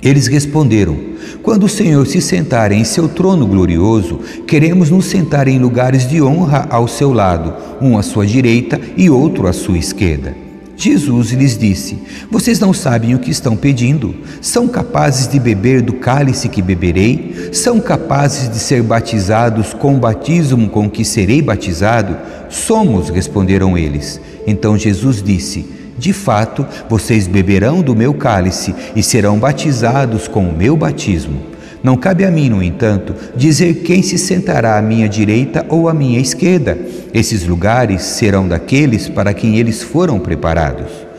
Eles 0.00 0.28
responderam: 0.28 0.96
Quando 1.42 1.64
o 1.64 1.68
Senhor 1.68 2.06
se 2.06 2.20
sentar 2.20 2.70
em 2.70 2.84
seu 2.84 3.08
trono 3.08 3.44
glorioso, 3.44 4.20
queremos 4.46 4.90
nos 4.90 5.06
sentar 5.06 5.48
em 5.48 5.58
lugares 5.58 6.08
de 6.08 6.22
honra 6.22 6.68
ao 6.70 6.86
seu 6.86 7.12
lado, 7.12 7.52
um 7.82 7.98
à 7.98 8.02
sua 8.02 8.24
direita 8.24 8.80
e 8.96 9.10
outro 9.10 9.48
à 9.48 9.52
sua 9.52 9.76
esquerda. 9.76 10.49
Jesus 10.80 11.32
lhes 11.32 11.58
disse: 11.58 11.98
Vocês 12.30 12.58
não 12.58 12.72
sabem 12.72 13.14
o 13.14 13.18
que 13.18 13.30
estão 13.30 13.54
pedindo? 13.54 14.14
São 14.40 14.66
capazes 14.66 15.28
de 15.28 15.38
beber 15.38 15.82
do 15.82 15.92
cálice 15.92 16.48
que 16.48 16.62
beberei? 16.62 17.50
São 17.52 17.78
capazes 17.78 18.48
de 18.48 18.58
ser 18.58 18.82
batizados 18.82 19.74
com 19.74 19.94
o 19.94 19.98
batismo 19.98 20.70
com 20.70 20.88
que 20.88 21.04
serei 21.04 21.42
batizado? 21.42 22.16
Somos, 22.48 23.10
responderam 23.10 23.76
eles. 23.76 24.18
Então 24.46 24.78
Jesus 24.78 25.22
disse: 25.22 25.66
De 25.98 26.14
fato, 26.14 26.66
vocês 26.88 27.26
beberão 27.26 27.82
do 27.82 27.94
meu 27.94 28.14
cálice 28.14 28.74
e 28.96 29.02
serão 29.02 29.38
batizados 29.38 30.26
com 30.26 30.48
o 30.48 30.56
meu 30.56 30.78
batismo. 30.78 31.49
Não 31.82 31.96
cabe 31.96 32.24
a 32.24 32.30
mim, 32.30 32.48
no 32.50 32.62
entanto, 32.62 33.14
dizer 33.34 33.82
quem 33.82 34.02
se 34.02 34.18
sentará 34.18 34.76
à 34.76 34.82
minha 34.82 35.08
direita 35.08 35.64
ou 35.68 35.88
à 35.88 35.94
minha 35.94 36.20
esquerda. 36.20 36.78
Esses 37.12 37.46
lugares 37.46 38.02
serão 38.02 38.46
daqueles 38.46 39.08
para 39.08 39.32
quem 39.32 39.56
eles 39.56 39.82
foram 39.82 40.18
preparados. 40.18 41.09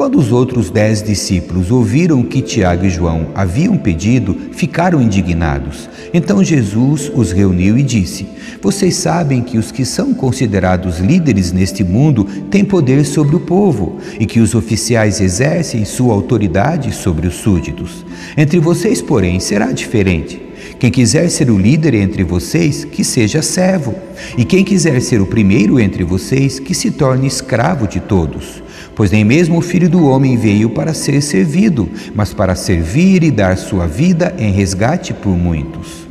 Quando 0.00 0.18
os 0.18 0.32
outros 0.32 0.70
dez 0.70 1.02
discípulos 1.02 1.70
ouviram 1.70 2.22
que 2.22 2.40
Tiago 2.40 2.86
e 2.86 2.88
João 2.88 3.26
haviam 3.34 3.76
pedido, 3.76 4.34
ficaram 4.50 5.02
indignados. 5.02 5.90
Então 6.14 6.42
Jesus 6.42 7.12
os 7.14 7.32
reuniu 7.32 7.76
e 7.76 7.82
disse: 7.82 8.26
Vocês 8.62 8.94
sabem 8.94 9.42
que 9.42 9.58
os 9.58 9.70
que 9.70 9.84
são 9.84 10.14
considerados 10.14 11.00
líderes 11.00 11.52
neste 11.52 11.84
mundo 11.84 12.24
têm 12.50 12.64
poder 12.64 13.04
sobre 13.04 13.36
o 13.36 13.40
povo 13.40 13.98
e 14.18 14.24
que 14.24 14.40
os 14.40 14.54
oficiais 14.54 15.20
exercem 15.20 15.84
sua 15.84 16.14
autoridade 16.14 16.94
sobre 16.94 17.26
os 17.26 17.34
súditos. 17.34 18.02
Entre 18.38 18.58
vocês, 18.58 19.02
porém, 19.02 19.38
será 19.38 19.70
diferente. 19.70 20.40
Quem 20.78 20.90
quiser 20.90 21.28
ser 21.28 21.50
o 21.50 21.58
líder 21.58 21.92
entre 21.92 22.24
vocês, 22.24 22.86
que 22.86 23.04
seja 23.04 23.42
servo. 23.42 23.94
E 24.38 24.46
quem 24.46 24.64
quiser 24.64 25.00
ser 25.02 25.20
o 25.20 25.26
primeiro 25.26 25.78
entre 25.78 26.04
vocês, 26.04 26.58
que 26.58 26.74
se 26.74 26.90
torne 26.90 27.26
escravo 27.26 27.86
de 27.86 28.00
todos. 28.00 28.59
Pois 29.00 29.10
nem 29.10 29.24
mesmo 29.24 29.56
o 29.56 29.62
filho 29.62 29.88
do 29.88 30.04
homem 30.04 30.36
veio 30.36 30.68
para 30.68 30.92
ser 30.92 31.22
servido, 31.22 31.88
mas 32.14 32.34
para 32.34 32.54
servir 32.54 33.22
e 33.22 33.30
dar 33.30 33.56
sua 33.56 33.86
vida 33.86 34.34
em 34.38 34.52
resgate 34.52 35.14
por 35.14 35.30
muitos. 35.30 36.06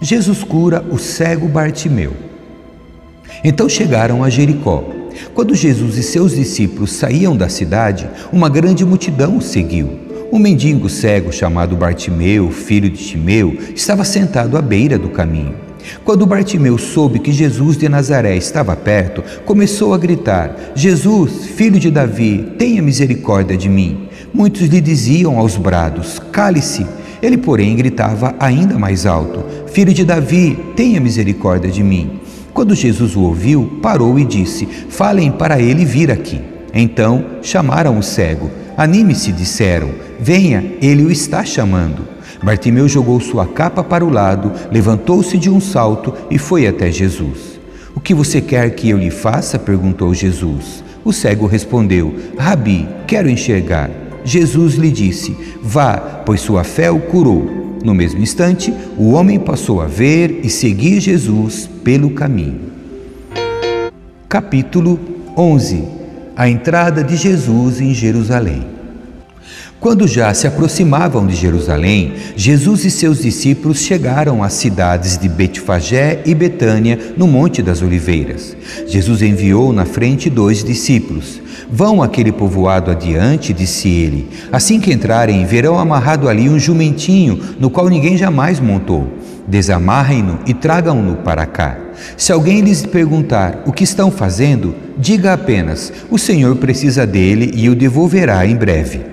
Jesus 0.00 0.44
cura 0.44 0.86
o 0.88 0.96
cego 0.98 1.48
Bartimeu. 1.48 2.12
Então 3.42 3.68
chegaram 3.68 4.22
a 4.22 4.30
Jericó. 4.30 4.84
Quando 5.34 5.52
Jesus 5.52 5.96
e 5.96 6.04
seus 6.04 6.36
discípulos 6.36 6.92
saíam 6.92 7.36
da 7.36 7.48
cidade, 7.48 8.08
uma 8.32 8.48
grande 8.48 8.84
multidão 8.84 9.38
o 9.38 9.42
seguiu. 9.42 9.90
Um 10.32 10.38
mendigo 10.38 10.88
cego 10.88 11.32
chamado 11.32 11.74
Bartimeu, 11.74 12.52
filho 12.52 12.88
de 12.88 13.04
Timeu, 13.04 13.58
estava 13.74 14.04
sentado 14.04 14.56
à 14.56 14.62
beira 14.62 14.96
do 14.96 15.08
caminho. 15.08 15.69
Quando 16.04 16.26
Bartimeu 16.26 16.78
soube 16.78 17.18
que 17.18 17.32
Jesus 17.32 17.76
de 17.76 17.88
Nazaré 17.88 18.36
estava 18.36 18.74
perto, 18.76 19.22
começou 19.44 19.94
a 19.94 19.98
gritar: 19.98 20.56
Jesus, 20.74 21.46
filho 21.46 21.78
de 21.78 21.90
Davi, 21.90 22.54
tenha 22.58 22.82
misericórdia 22.82 23.56
de 23.56 23.68
mim. 23.68 24.08
Muitos 24.32 24.62
lhe 24.62 24.80
diziam 24.80 25.38
aos 25.38 25.56
brados: 25.56 26.20
Cale-se. 26.32 26.86
Ele, 27.22 27.36
porém, 27.36 27.76
gritava 27.76 28.34
ainda 28.38 28.78
mais 28.78 29.06
alto: 29.06 29.44
Filho 29.68 29.92
de 29.92 30.04
Davi, 30.04 30.58
tenha 30.74 31.00
misericórdia 31.00 31.70
de 31.70 31.82
mim. 31.82 32.20
Quando 32.52 32.74
Jesus 32.74 33.16
o 33.16 33.22
ouviu, 33.22 33.78
parou 33.82 34.18
e 34.18 34.24
disse: 34.24 34.66
Falem 34.88 35.30
para 35.30 35.60
ele 35.60 35.84
vir 35.84 36.10
aqui. 36.10 36.40
Então 36.72 37.24
chamaram 37.42 37.98
o 37.98 38.02
cego. 38.02 38.50
Anime-se, 38.76 39.32
disseram. 39.32 39.90
Venha, 40.18 40.64
ele 40.80 41.04
o 41.04 41.10
está 41.10 41.44
chamando. 41.44 42.08
Bartimeu 42.42 42.88
jogou 42.88 43.20
sua 43.20 43.46
capa 43.46 43.84
para 43.84 44.04
o 44.04 44.10
lado, 44.10 44.52
levantou-se 44.70 45.36
de 45.36 45.50
um 45.50 45.60
salto 45.60 46.14
e 46.30 46.38
foi 46.38 46.66
até 46.66 46.90
Jesus. 46.90 47.60
O 47.94 48.00
que 48.00 48.14
você 48.14 48.40
quer 48.40 48.70
que 48.70 48.88
eu 48.88 48.98
lhe 48.98 49.10
faça? 49.10 49.58
perguntou 49.58 50.14
Jesus. 50.14 50.82
O 51.04 51.12
cego 51.12 51.46
respondeu: 51.46 52.14
Rabi, 52.38 52.88
quero 53.06 53.28
enxergar. 53.28 53.90
Jesus 54.24 54.74
lhe 54.74 54.90
disse: 54.90 55.36
Vá, 55.62 55.96
pois 56.24 56.40
sua 56.40 56.64
fé 56.64 56.90
o 56.90 57.00
curou. 57.00 57.78
No 57.84 57.94
mesmo 57.94 58.20
instante, 58.20 58.72
o 58.96 59.12
homem 59.12 59.38
passou 59.38 59.80
a 59.80 59.86
ver 59.86 60.40
e 60.42 60.50
seguir 60.50 61.00
Jesus 61.00 61.68
pelo 61.82 62.10
caminho. 62.10 62.70
Capítulo 64.28 64.98
11 65.36 66.00
a 66.40 66.48
entrada 66.48 67.04
de 67.04 67.16
Jesus 67.16 67.82
em 67.82 67.92
Jerusalém. 67.92 68.79
Quando 69.80 70.06
já 70.06 70.34
se 70.34 70.46
aproximavam 70.46 71.26
de 71.26 71.34
Jerusalém, 71.34 72.12
Jesus 72.36 72.84
e 72.84 72.90
seus 72.90 73.22
discípulos 73.22 73.78
chegaram 73.78 74.42
às 74.42 74.52
cidades 74.52 75.16
de 75.16 75.26
Betfagé 75.26 76.20
e 76.26 76.34
Betânia, 76.34 77.14
no 77.16 77.26
Monte 77.26 77.62
das 77.62 77.80
Oliveiras. 77.80 78.54
Jesus 78.86 79.22
enviou 79.22 79.72
na 79.72 79.86
frente 79.86 80.28
dois 80.28 80.62
discípulos. 80.62 81.40
Vão 81.72 82.02
aquele 82.02 82.30
povoado 82.30 82.90
adiante, 82.90 83.54
disse 83.54 83.88
ele. 83.88 84.28
Assim 84.52 84.78
que 84.78 84.92
entrarem, 84.92 85.46
verão 85.46 85.78
amarrado 85.78 86.28
ali 86.28 86.50
um 86.50 86.58
jumentinho, 86.58 87.40
no 87.58 87.70
qual 87.70 87.88
ninguém 87.88 88.18
jamais 88.18 88.60
montou. 88.60 89.08
Desamarrem-no 89.48 90.40
e 90.46 90.52
tragam-no 90.52 91.16
para 91.16 91.46
cá. 91.46 91.78
Se 92.18 92.32
alguém 92.32 92.60
lhes 92.60 92.84
perguntar 92.84 93.62
o 93.64 93.72
que 93.72 93.84
estão 93.84 94.10
fazendo, 94.10 94.74
diga 94.98 95.32
apenas: 95.32 95.90
O 96.10 96.18
Senhor 96.18 96.54
precisa 96.56 97.06
dele 97.06 97.50
e 97.54 97.70
o 97.70 97.74
devolverá 97.74 98.44
em 98.44 98.54
breve. 98.54 99.09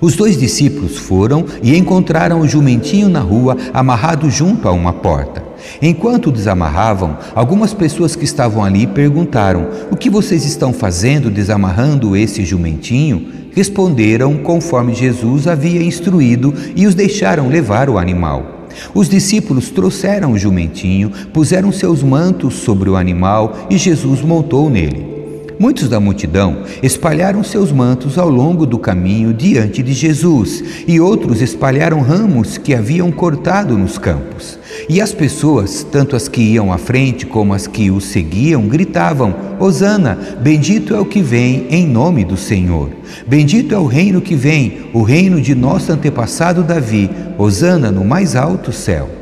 Os 0.00 0.16
dois 0.16 0.36
discípulos 0.36 0.96
foram 0.96 1.44
e 1.62 1.76
encontraram 1.76 2.40
o 2.40 2.48
jumentinho 2.48 3.08
na 3.08 3.20
rua, 3.20 3.56
amarrado 3.72 4.30
junto 4.30 4.68
a 4.68 4.72
uma 4.72 4.92
porta. 4.92 5.42
Enquanto 5.80 6.26
o 6.26 6.32
desamarravam, 6.32 7.16
algumas 7.34 7.72
pessoas 7.72 8.16
que 8.16 8.24
estavam 8.24 8.64
ali 8.64 8.86
perguntaram: 8.86 9.68
O 9.90 9.96
que 9.96 10.10
vocês 10.10 10.44
estão 10.44 10.72
fazendo 10.72 11.30
desamarrando 11.30 12.16
esse 12.16 12.44
jumentinho? 12.44 13.42
Responderam 13.54 14.38
conforme 14.38 14.94
Jesus 14.94 15.46
havia 15.46 15.82
instruído 15.82 16.54
e 16.74 16.86
os 16.86 16.94
deixaram 16.94 17.48
levar 17.48 17.90
o 17.90 17.98
animal. 17.98 18.66
Os 18.94 19.08
discípulos 19.08 19.70
trouxeram 19.70 20.32
o 20.32 20.38
jumentinho, 20.38 21.10
puseram 21.32 21.70
seus 21.70 22.02
mantos 22.02 22.54
sobre 22.54 22.88
o 22.88 22.96
animal 22.96 23.66
e 23.68 23.76
Jesus 23.76 24.22
montou 24.22 24.70
nele. 24.70 25.21
Muitos 25.58 25.88
da 25.88 26.00
multidão 26.00 26.62
espalharam 26.82 27.44
seus 27.44 27.70
mantos 27.70 28.18
ao 28.18 28.28
longo 28.28 28.66
do 28.66 28.78
caminho 28.78 29.32
diante 29.32 29.82
de 29.82 29.92
Jesus, 29.92 30.62
e 30.86 31.00
outros 31.00 31.40
espalharam 31.40 32.00
ramos 32.00 32.58
que 32.58 32.74
haviam 32.74 33.12
cortado 33.12 33.76
nos 33.76 33.98
campos. 33.98 34.58
E 34.88 35.00
as 35.00 35.12
pessoas, 35.12 35.84
tanto 35.84 36.16
as 36.16 36.28
que 36.28 36.40
iam 36.40 36.72
à 36.72 36.78
frente 36.78 37.26
como 37.26 37.54
as 37.54 37.66
que 37.66 37.90
o 37.90 38.00
seguiam, 38.00 38.66
gritavam: 38.66 39.34
Hosana, 39.60 40.18
bendito 40.40 40.94
é 40.94 41.00
o 41.00 41.06
que 41.06 41.22
vem 41.22 41.66
em 41.70 41.86
nome 41.86 42.24
do 42.24 42.36
Senhor. 42.36 42.90
Bendito 43.26 43.74
é 43.74 43.78
o 43.78 43.86
reino 43.86 44.20
que 44.20 44.34
vem, 44.34 44.90
o 44.92 45.02
reino 45.02 45.40
de 45.40 45.54
nosso 45.54 45.92
antepassado 45.92 46.62
Davi. 46.62 47.10
Hosana 47.38 47.90
no 47.90 48.04
mais 48.04 48.34
alto 48.34 48.72
céu. 48.72 49.21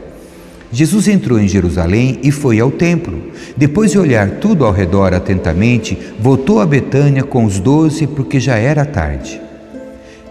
Jesus 0.73 1.09
entrou 1.09 1.39
em 1.41 1.49
Jerusalém 1.49 2.21
e 2.23 2.31
foi 2.31 2.61
ao 2.61 2.71
templo. 2.71 3.21
Depois 3.57 3.91
de 3.91 3.99
olhar 3.99 4.31
tudo 4.39 4.65
ao 4.65 4.73
redor 4.73 5.13
atentamente, 5.13 5.99
voltou 6.21 6.61
a 6.61 6.67
Betânia 6.67 7.25
com 7.25 7.45
os 7.45 7.59
doze, 7.59 8.07
porque 8.07 8.39
já 8.39 8.57
era 8.57 8.85
tarde. 8.85 9.41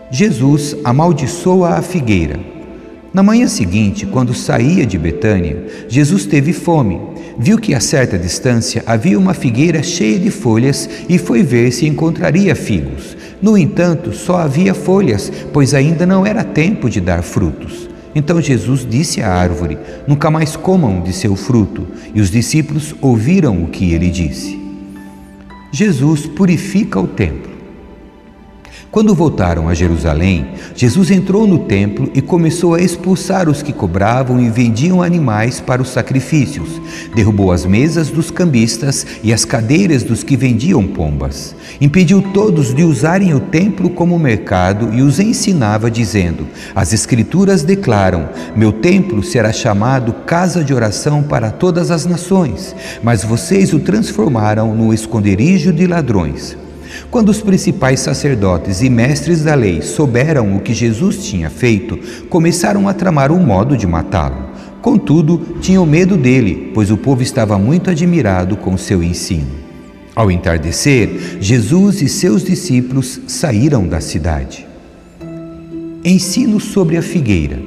Jesus 0.10 0.78
amaldiçoa 0.84 1.72
a 1.72 1.82
figueira. 1.82 2.40
Na 3.14 3.22
manhã 3.22 3.48
seguinte, 3.48 4.06
quando 4.06 4.34
saía 4.34 4.86
de 4.86 4.98
Betânia, 4.98 5.66
Jesus 5.90 6.26
teve 6.26 6.54
fome. 6.54 7.02
Viu 7.38 7.58
que 7.58 7.74
a 7.74 7.80
certa 7.80 8.18
distância 8.18 8.84
havia 8.86 9.20
uma 9.20 9.34
figueira 9.34 9.84
cheia 9.84 10.20
de 10.20 10.30
folhas 10.30 10.90
e 11.10 11.18
foi 11.18 11.44
ver 11.44 11.72
se 11.72 11.86
encontraria 11.86 12.56
figos. 12.56 13.18
No 13.42 13.58
entanto, 13.58 14.14
só 14.14 14.38
havia 14.38 14.74
folhas, 14.74 15.32
pois 15.52 15.74
ainda 15.74 16.06
não 16.06 16.26
era 16.26 16.44
tempo 16.44 16.90
de 16.90 17.02
dar 17.02 17.24
frutos. 17.24 17.89
Então 18.16 18.42
Jesus 18.42 18.86
disse 18.90 19.22
à 19.22 19.34
árvore: 19.34 19.78
Nunca 20.08 20.32
mais 20.32 20.56
comam 20.56 21.02
de 21.02 21.14
seu 21.14 21.36
fruto. 21.36 21.88
E 22.14 22.22
os 22.22 22.32
discípulos 22.32 22.96
ouviram 23.02 23.64
o 23.64 23.68
que 23.68 23.94
ele 23.94 24.10
disse. 24.10 24.60
Jesus 25.72 26.26
purifica 26.26 27.00
o 27.00 27.08
templo. 27.08 27.59
Quando 28.92 29.14
voltaram 29.14 29.70
a 29.70 29.76
Jerusalém, 29.76 30.48
Jesus 30.76 31.12
entrou 31.12 31.46
no 31.46 31.60
templo 31.60 32.10
e 32.16 32.24
começou 32.24 32.74
a 32.74 32.82
expulsar 32.82 33.48
os 33.48 33.62
que 33.62 33.72
cobravam 33.72 34.42
e 34.42 34.50
vendiam 34.50 35.04
animais 35.04 35.60
para 35.60 35.80
os 35.80 35.90
sacrifícios. 35.90 36.82
Derrubou 37.14 37.52
as 37.52 37.68
mesas 37.68 38.10
dos 38.10 38.32
cambistas 38.32 39.06
e 39.22 39.32
as 39.32 39.46
cadeiras 39.46 40.02
dos 40.02 40.24
que 40.24 40.36
vendiam 40.36 40.88
pombas. 40.88 41.56
Impediu 41.80 42.20
todos 42.34 42.74
de 42.74 42.84
usarem 42.84 43.32
o 43.36 43.40
templo 43.40 43.92
como 43.92 44.18
mercado 44.18 44.92
e 44.92 45.04
os 45.04 45.20
ensinava, 45.20 45.92
dizendo: 45.92 46.48
As 46.74 46.92
Escrituras 46.92 47.62
declaram: 47.62 48.30
Meu 48.56 48.72
templo 48.72 49.22
será 49.22 49.54
chamado 49.54 50.14
casa 50.26 50.64
de 50.64 50.74
oração 50.74 51.22
para 51.22 51.52
todas 51.52 51.92
as 51.92 52.08
nações, 52.08 52.76
mas 53.04 53.24
vocês 53.24 53.72
o 53.72 53.80
transformaram 53.80 54.74
no 54.74 54.92
esconderijo 54.92 55.72
de 55.72 55.86
ladrões. 55.86 56.58
Quando 57.12 57.30
os 57.30 57.42
principais 57.42 58.02
sacerdotes 58.02 58.84
e 58.84 58.90
mestres 58.90 59.44
da 59.44 59.56
lei 59.56 59.82
souberam 59.82 60.56
o 60.56 60.60
que 60.60 60.76
Jesus 60.76 61.26
tinha 61.26 61.50
feito, 61.50 61.98
começaram 62.30 62.88
a 62.88 62.94
tramar 62.94 63.32
um 63.32 63.44
modo 63.44 63.76
de 63.76 63.88
matá-lo. 63.88 64.50
Contudo, 64.80 65.58
tinham 65.60 65.88
medo 65.88 66.16
dele, 66.16 66.72
pois 66.72 66.92
o 66.92 66.98
povo 66.98 67.24
estava 67.24 67.58
muito 67.58 67.90
admirado 67.90 68.56
com 68.56 68.78
seu 68.78 69.02
ensino. 69.02 69.50
Ao 70.16 70.30
entardecer, 70.30 71.38
Jesus 71.42 72.00
e 72.04 72.08
seus 72.08 72.44
discípulos 72.44 73.20
saíram 73.28 73.88
da 73.88 74.00
cidade. 74.00 74.68
Ensino 76.06 76.60
sobre 76.60 76.96
a 76.96 77.02
figueira. 77.02 77.60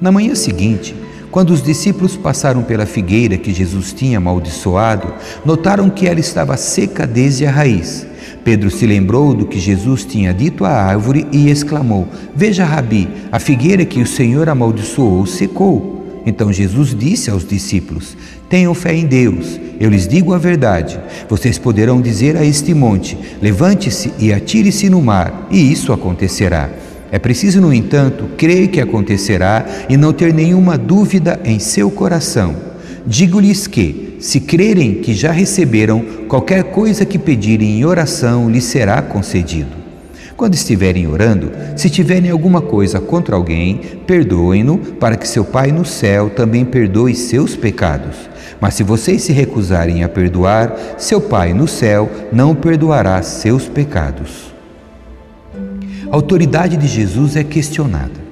Na 0.00 0.12
manhã 0.12 0.36
seguinte, 0.36 0.94
quando 1.32 1.50
os 1.50 1.62
discípulos 1.62 2.16
passaram 2.16 2.62
pela 2.62 2.86
figueira 2.86 3.36
que 3.36 3.52
Jesus 3.52 3.92
tinha 3.92 4.18
amaldiçoado, 4.18 5.14
notaram 5.44 5.90
que 5.90 6.06
ela 6.06 6.20
estava 6.20 6.56
seca 6.56 7.06
desde 7.06 7.44
a 7.44 7.50
raiz. 7.50 8.07
Pedro 8.48 8.70
se 8.70 8.86
lembrou 8.86 9.34
do 9.34 9.44
que 9.44 9.60
Jesus 9.60 10.06
tinha 10.06 10.32
dito 10.32 10.64
à 10.64 10.70
árvore 10.70 11.26
e 11.30 11.50
exclamou: 11.50 12.08
Veja, 12.34 12.64
Rabi, 12.64 13.06
a 13.30 13.38
figueira 13.38 13.84
que 13.84 14.00
o 14.00 14.06
Senhor 14.06 14.48
amaldiçoou 14.48 15.26
secou. 15.26 16.22
Então 16.24 16.50
Jesus 16.50 16.94
disse 16.94 17.28
aos 17.28 17.46
discípulos: 17.46 18.16
Tenham 18.48 18.72
fé 18.72 18.94
em 18.94 19.04
Deus. 19.04 19.60
Eu 19.78 19.90
lhes 19.90 20.08
digo 20.08 20.32
a 20.32 20.38
verdade. 20.38 20.98
Vocês 21.28 21.58
poderão 21.58 22.00
dizer 22.00 22.38
a 22.38 22.42
este 22.42 22.72
monte: 22.72 23.18
Levante-se 23.42 24.14
e 24.18 24.32
atire-se 24.32 24.88
no 24.88 25.02
mar, 25.02 25.46
e 25.50 25.70
isso 25.70 25.92
acontecerá. 25.92 26.70
É 27.12 27.18
preciso, 27.18 27.60
no 27.60 27.70
entanto, 27.70 28.30
crer 28.38 28.68
que 28.68 28.80
acontecerá 28.80 29.66
e 29.90 29.96
não 29.98 30.10
ter 30.10 30.32
nenhuma 30.32 30.78
dúvida 30.78 31.38
em 31.44 31.58
seu 31.58 31.90
coração. 31.90 32.56
Digo-lhes 33.06 33.66
que, 33.66 34.07
se 34.18 34.40
crerem 34.40 34.94
que 34.94 35.14
já 35.14 35.30
receberam, 35.30 36.00
qualquer 36.28 36.64
coisa 36.64 37.04
que 37.04 37.18
pedirem 37.18 37.78
em 37.78 37.84
oração 37.84 38.50
lhes 38.50 38.64
será 38.64 39.00
concedido. 39.00 39.78
Quando 40.36 40.54
estiverem 40.54 41.08
orando, 41.08 41.50
se 41.76 41.90
tiverem 41.90 42.30
alguma 42.30 42.60
coisa 42.60 43.00
contra 43.00 43.34
alguém, 43.34 43.80
perdoem-no, 44.06 44.78
para 44.78 45.16
que 45.16 45.26
seu 45.26 45.44
Pai 45.44 45.72
no 45.72 45.84
céu 45.84 46.30
também 46.30 46.64
perdoe 46.64 47.14
seus 47.14 47.56
pecados. 47.56 48.16
Mas 48.60 48.74
se 48.74 48.82
vocês 48.82 49.22
se 49.22 49.32
recusarem 49.32 50.04
a 50.04 50.08
perdoar, 50.08 50.76
seu 50.96 51.20
Pai 51.20 51.52
no 51.52 51.66
céu 51.66 52.10
não 52.32 52.54
perdoará 52.54 53.20
seus 53.22 53.66
pecados. 53.66 54.52
A 56.10 56.14
autoridade 56.14 56.76
de 56.76 56.86
Jesus 56.86 57.36
é 57.36 57.44
questionada. 57.44 58.28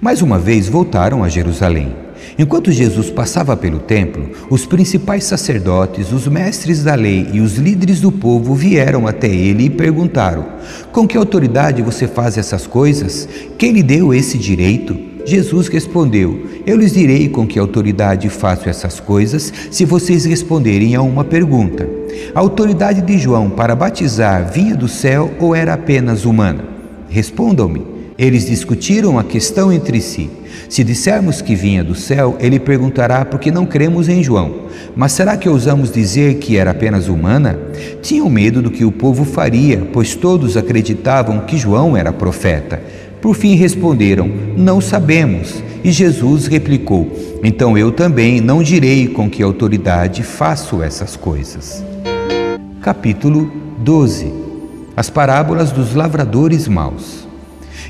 Mais 0.00 0.22
uma 0.22 0.38
vez 0.38 0.68
voltaram 0.68 1.22
a 1.22 1.28
Jerusalém. 1.28 2.03
Enquanto 2.36 2.72
Jesus 2.72 3.10
passava 3.10 3.56
pelo 3.56 3.78
templo, 3.78 4.30
os 4.50 4.66
principais 4.66 5.24
sacerdotes, 5.24 6.12
os 6.12 6.26
mestres 6.26 6.82
da 6.82 6.94
lei 6.94 7.28
e 7.32 7.40
os 7.40 7.56
líderes 7.56 8.00
do 8.00 8.10
povo 8.10 8.54
vieram 8.54 9.06
até 9.06 9.28
ele 9.28 9.66
e 9.66 9.70
perguntaram: 9.70 10.44
Com 10.90 11.06
que 11.06 11.16
autoridade 11.16 11.80
você 11.80 12.08
faz 12.08 12.36
essas 12.36 12.66
coisas? 12.66 13.28
Quem 13.56 13.72
lhe 13.72 13.82
deu 13.82 14.12
esse 14.12 14.36
direito? 14.36 14.96
Jesus 15.24 15.68
respondeu: 15.68 16.44
Eu 16.66 16.76
lhes 16.76 16.92
direi 16.92 17.28
com 17.28 17.46
que 17.46 17.58
autoridade 17.58 18.28
faço 18.28 18.68
essas 18.68 18.98
coisas, 18.98 19.52
se 19.70 19.84
vocês 19.84 20.24
responderem 20.24 20.96
a 20.96 21.02
uma 21.02 21.24
pergunta. 21.24 21.88
A 22.34 22.40
autoridade 22.40 23.00
de 23.00 23.16
João 23.16 23.48
para 23.48 23.76
batizar 23.76 24.52
vinha 24.52 24.76
do 24.76 24.88
céu 24.88 25.32
ou 25.38 25.54
era 25.54 25.74
apenas 25.74 26.24
humana? 26.24 26.64
Respondam-me. 27.08 27.93
Eles 28.16 28.46
discutiram 28.46 29.18
a 29.18 29.24
questão 29.24 29.72
entre 29.72 30.00
si. 30.00 30.30
Se 30.68 30.84
dissermos 30.84 31.42
que 31.42 31.54
vinha 31.54 31.82
do 31.82 31.94
céu, 31.94 32.36
ele 32.38 32.60
perguntará 32.60 33.24
por 33.24 33.40
que 33.40 33.50
não 33.50 33.66
cremos 33.66 34.08
em 34.08 34.22
João. 34.22 34.66
Mas 34.94 35.12
será 35.12 35.36
que 35.36 35.48
ousamos 35.48 35.90
dizer 35.90 36.36
que 36.36 36.56
era 36.56 36.70
apenas 36.70 37.08
humana? 37.08 37.58
Tinham 38.00 38.30
medo 38.30 38.62
do 38.62 38.70
que 38.70 38.84
o 38.84 38.92
povo 38.92 39.24
faria, 39.24 39.88
pois 39.92 40.14
todos 40.14 40.56
acreditavam 40.56 41.40
que 41.40 41.58
João 41.58 41.96
era 41.96 42.12
profeta. 42.12 42.80
Por 43.20 43.34
fim 43.34 43.56
responderam: 43.56 44.30
Não 44.56 44.80
sabemos. 44.80 45.62
E 45.82 45.90
Jesus 45.90 46.46
replicou: 46.46 47.10
Então 47.42 47.76
eu 47.76 47.90
também 47.90 48.40
não 48.40 48.62
direi 48.62 49.08
com 49.08 49.28
que 49.28 49.42
autoridade 49.42 50.22
faço 50.22 50.82
essas 50.82 51.16
coisas. 51.16 51.84
Capítulo 52.80 53.50
12 53.78 54.32
As 54.96 55.10
parábolas 55.10 55.72
dos 55.72 55.94
lavradores 55.94 56.68
maus. 56.68 57.24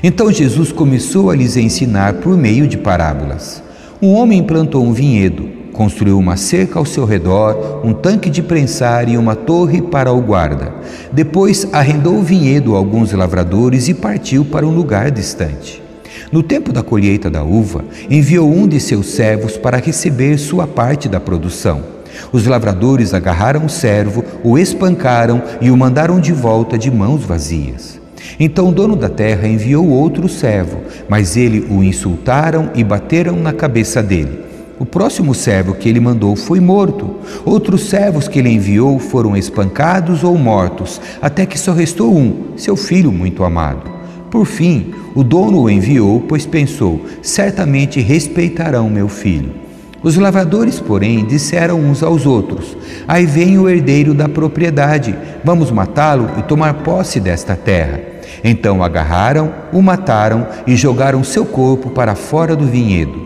Então 0.03 0.31
Jesus 0.31 0.71
começou 0.71 1.29
a 1.29 1.35
lhes 1.35 1.57
ensinar 1.57 2.15
por 2.15 2.37
meio 2.37 2.67
de 2.67 2.77
parábolas. 2.77 3.63
Um 4.01 4.13
homem 4.13 4.43
plantou 4.43 4.83
um 4.83 4.93
vinhedo, 4.93 5.65
Construiu 5.75 6.17
uma 6.17 6.37
cerca 6.37 6.79
ao 6.79 6.85
seu 6.85 7.03
redor, 7.03 7.81
um 7.83 7.91
tanque 7.91 8.29
de 8.29 8.41
prensar 8.41 9.09
e 9.09 9.17
uma 9.17 9.35
torre 9.35 9.81
para 9.81 10.09
o 10.09 10.21
guarda. 10.21 10.73
Depois 11.11 11.67
arrendou 11.73 12.15
o 12.15 12.23
vinhedo 12.23 12.75
a 12.75 12.77
alguns 12.77 13.11
lavradores 13.11 13.89
e 13.89 13.93
partiu 13.93 14.45
para 14.45 14.65
um 14.65 14.73
lugar 14.73 15.11
distante. 15.11 15.83
No 16.31 16.41
tempo 16.41 16.71
da 16.71 16.81
colheita 16.81 17.29
da 17.29 17.43
uva, 17.43 17.83
enviou 18.09 18.49
um 18.49 18.65
de 18.65 18.79
seus 18.79 19.07
servos 19.07 19.57
para 19.57 19.75
receber 19.75 20.37
sua 20.37 20.65
parte 20.65 21.09
da 21.09 21.19
produção. 21.19 21.83
Os 22.31 22.47
lavradores 22.47 23.13
agarraram 23.13 23.65
o 23.65 23.69
servo, 23.69 24.23
o 24.45 24.57
espancaram 24.57 25.43
e 25.59 25.69
o 25.69 25.75
mandaram 25.75 26.21
de 26.21 26.31
volta 26.31 26.77
de 26.77 26.89
mãos 26.89 27.25
vazias. 27.25 28.04
Então 28.39 28.69
o 28.69 28.71
dono 28.71 28.95
da 28.95 29.09
terra 29.09 29.47
enviou 29.47 29.87
outro 29.87 30.27
servo, 30.27 30.81
mas 31.07 31.37
ele 31.37 31.65
o 31.69 31.83
insultaram 31.83 32.71
e 32.75 32.83
bateram 32.83 33.35
na 33.35 33.53
cabeça 33.53 34.01
dele. 34.01 34.45
O 34.77 34.85
próximo 34.85 35.33
servo 35.33 35.73
que 35.73 35.87
ele 35.87 36.01
mandou 36.01 36.35
foi 36.35 36.59
morto. 36.59 37.15
Outros 37.45 37.89
servos 37.89 38.27
que 38.27 38.39
ele 38.39 38.49
enviou 38.49 38.99
foram 38.99 39.37
espancados 39.37 40.23
ou 40.23 40.37
mortos, 40.37 40.99
até 41.21 41.45
que 41.45 41.57
só 41.57 41.71
restou 41.71 42.13
um, 42.13 42.57
seu 42.57 42.75
filho 42.75 43.11
muito 43.11 43.45
amado. 43.45 43.89
Por 44.29 44.45
fim, 44.45 44.93
o 45.15 45.23
dono 45.23 45.61
o 45.61 45.69
enviou, 45.69 46.19
pois 46.27 46.45
pensou: 46.45 47.05
certamente 47.21 48.01
respeitarão 48.01 48.89
meu 48.89 49.07
filho. 49.07 49.65
Os 50.03 50.17
lavradores, 50.17 50.79
porém, 50.79 51.25
disseram 51.25 51.79
uns 51.79 52.03
aos 52.03 52.25
outros: 52.25 52.75
Aí 53.07 53.25
vem 53.25 53.57
o 53.57 53.69
herdeiro 53.69 54.13
da 54.13 54.27
propriedade, 54.27 55.17
vamos 55.41 55.71
matá-lo 55.71 56.29
e 56.37 56.43
tomar 56.43 56.73
posse 56.83 57.19
desta 57.19 57.55
terra. 57.55 58.14
Então 58.43 58.83
agarraram, 58.83 59.53
o 59.71 59.81
mataram 59.81 60.47
e 60.65 60.75
jogaram 60.75 61.23
seu 61.23 61.45
corpo 61.45 61.89
para 61.89 62.15
fora 62.15 62.55
do 62.55 62.65
vinhedo. 62.65 63.25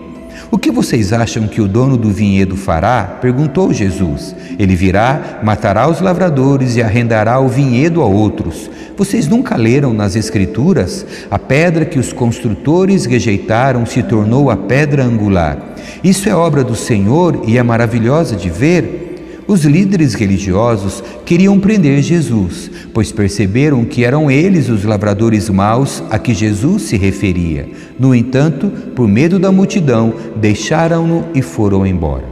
O 0.51 0.57
que 0.57 0.71
vocês 0.71 1.13
acham 1.13 1.47
que 1.47 1.62
o 1.62 1.67
dono 1.67 1.95
do 1.95 2.09
vinhedo 2.09 2.55
fará? 2.55 3.03
perguntou 3.21 3.71
Jesus. 3.71 4.35
Ele 4.57 4.75
virá, 4.75 5.39
matará 5.43 5.88
os 5.88 6.01
lavradores 6.01 6.75
e 6.75 6.81
arrendará 6.81 7.39
o 7.39 7.47
vinhedo 7.47 8.01
a 8.01 8.05
outros. 8.05 8.69
Vocês 8.97 9.27
nunca 9.27 9.55
leram 9.55 9.93
nas 9.93 10.15
Escrituras? 10.15 11.05
A 11.29 11.38
pedra 11.38 11.85
que 11.85 11.99
os 11.99 12.12
construtores 12.12 13.05
rejeitaram 13.05 13.85
se 13.85 14.01
tornou 14.01 14.49
a 14.49 14.57
pedra 14.57 15.03
angular. 15.03 15.57
Isso 16.03 16.27
é 16.27 16.35
obra 16.35 16.63
do 16.63 16.75
Senhor 16.75 17.43
e 17.45 17.57
é 17.57 17.63
maravilhosa 17.63 18.35
de 18.35 18.49
ver. 18.49 19.09
Os 19.49 19.65
líderes 19.65 20.13
religiosos 20.13 21.03
queriam 21.25 21.59
prender 21.59 22.03
Jesus, 22.03 22.69
pois 22.93 23.12
perceberam 23.12 23.83
que 23.83 24.05
eram 24.05 24.29
eles 24.29 24.69
os 24.69 24.83
lavradores 24.83 25.49
maus 25.49 26.03
a 26.12 26.19
que 26.19 26.35
Jesus 26.35 26.83
se 26.83 26.95
referia. 26.97 27.67
No 27.97 28.13
entanto, 28.13 28.69
por 28.95 29.07
medo 29.07 29.39
da 29.39 29.51
multidão, 29.51 30.13
deixaram-no 30.35 31.25
e 31.33 31.41
foram 31.41 31.83
embora. 31.83 32.25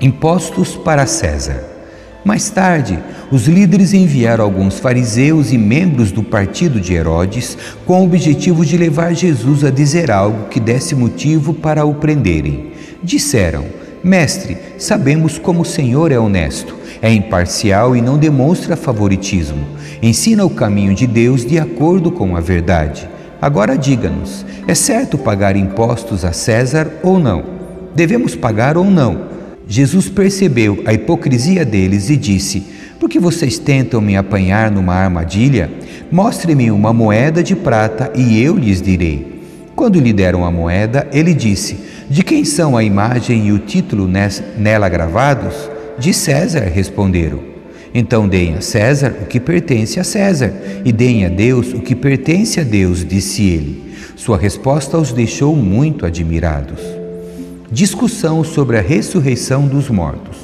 Impostos 0.00 0.76
para 0.76 1.04
César. 1.04 1.62
Mais 2.24 2.48
tarde, 2.48 2.98
os 3.30 3.46
líderes 3.46 3.92
enviaram 3.92 4.44
alguns 4.44 4.78
fariseus 4.78 5.52
e 5.52 5.58
membros 5.58 6.10
do 6.10 6.22
partido 6.22 6.80
de 6.80 6.94
Herodes 6.94 7.58
com 7.84 8.00
o 8.00 8.04
objetivo 8.06 8.64
de 8.64 8.78
levar 8.78 9.12
Jesus 9.12 9.62
a 9.62 9.68
dizer 9.68 10.10
algo 10.10 10.48
que 10.48 10.58
desse 10.58 10.94
motivo 10.94 11.52
para 11.52 11.84
o 11.84 11.96
prenderem. 11.96 12.72
Disseram: 13.02 13.81
Mestre, 14.04 14.56
sabemos 14.78 15.38
como 15.38 15.62
o 15.62 15.64
Senhor 15.64 16.10
é 16.10 16.18
honesto, 16.18 16.76
é 17.00 17.12
imparcial 17.12 17.94
e 17.94 18.00
não 18.00 18.18
demonstra 18.18 18.76
favoritismo. 18.76 19.64
Ensina 20.02 20.44
o 20.44 20.50
caminho 20.50 20.92
de 20.92 21.06
Deus 21.06 21.46
de 21.46 21.56
acordo 21.56 22.10
com 22.10 22.36
a 22.36 22.40
verdade. 22.40 23.08
Agora 23.40 23.78
diga-nos: 23.78 24.44
é 24.66 24.74
certo 24.74 25.16
pagar 25.16 25.54
impostos 25.54 26.24
a 26.24 26.32
César 26.32 26.90
ou 27.02 27.20
não? 27.20 27.44
Devemos 27.94 28.34
pagar 28.34 28.76
ou 28.76 28.84
não? 28.84 29.30
Jesus 29.68 30.08
percebeu 30.08 30.82
a 30.84 30.92
hipocrisia 30.92 31.64
deles 31.64 32.10
e 32.10 32.16
disse: 32.16 32.66
Por 32.98 33.08
que 33.08 33.20
vocês 33.20 33.56
tentam 33.56 34.00
me 34.00 34.16
apanhar 34.16 34.68
numa 34.68 34.94
armadilha? 34.94 35.70
Mostre-me 36.10 36.72
uma 36.72 36.92
moeda 36.92 37.40
de 37.40 37.54
prata 37.54 38.12
e 38.16 38.42
eu 38.42 38.56
lhes 38.56 38.82
direi. 38.82 39.40
Quando 39.76 40.00
lhe 40.00 40.12
deram 40.12 40.44
a 40.44 40.50
moeda, 40.50 41.08
ele 41.12 41.32
disse: 41.32 41.78
de 42.08 42.22
quem 42.22 42.44
são 42.44 42.76
a 42.76 42.82
imagem 42.82 43.48
e 43.48 43.52
o 43.52 43.58
título 43.58 44.08
nela 44.58 44.88
gravados? 44.88 45.70
De 45.98 46.12
César, 46.12 46.70
responderam. 46.72 47.40
Então 47.94 48.26
deem 48.26 48.54
a 48.54 48.60
César 48.60 49.14
o 49.22 49.26
que 49.26 49.38
pertence 49.38 50.00
a 50.00 50.04
César, 50.04 50.52
e 50.84 50.92
deem 50.92 51.26
a 51.26 51.28
Deus 51.28 51.72
o 51.74 51.80
que 51.80 51.94
pertence 51.94 52.58
a 52.58 52.62
Deus, 52.64 53.04
disse 53.04 53.42
ele. 53.42 53.92
Sua 54.16 54.38
resposta 54.38 54.96
os 54.96 55.12
deixou 55.12 55.54
muito 55.54 56.06
admirados. 56.06 56.80
Discussão 57.70 58.44
sobre 58.44 58.78
a 58.78 58.82
ressurreição 58.82 59.66
dos 59.66 59.88
mortos. 59.88 60.36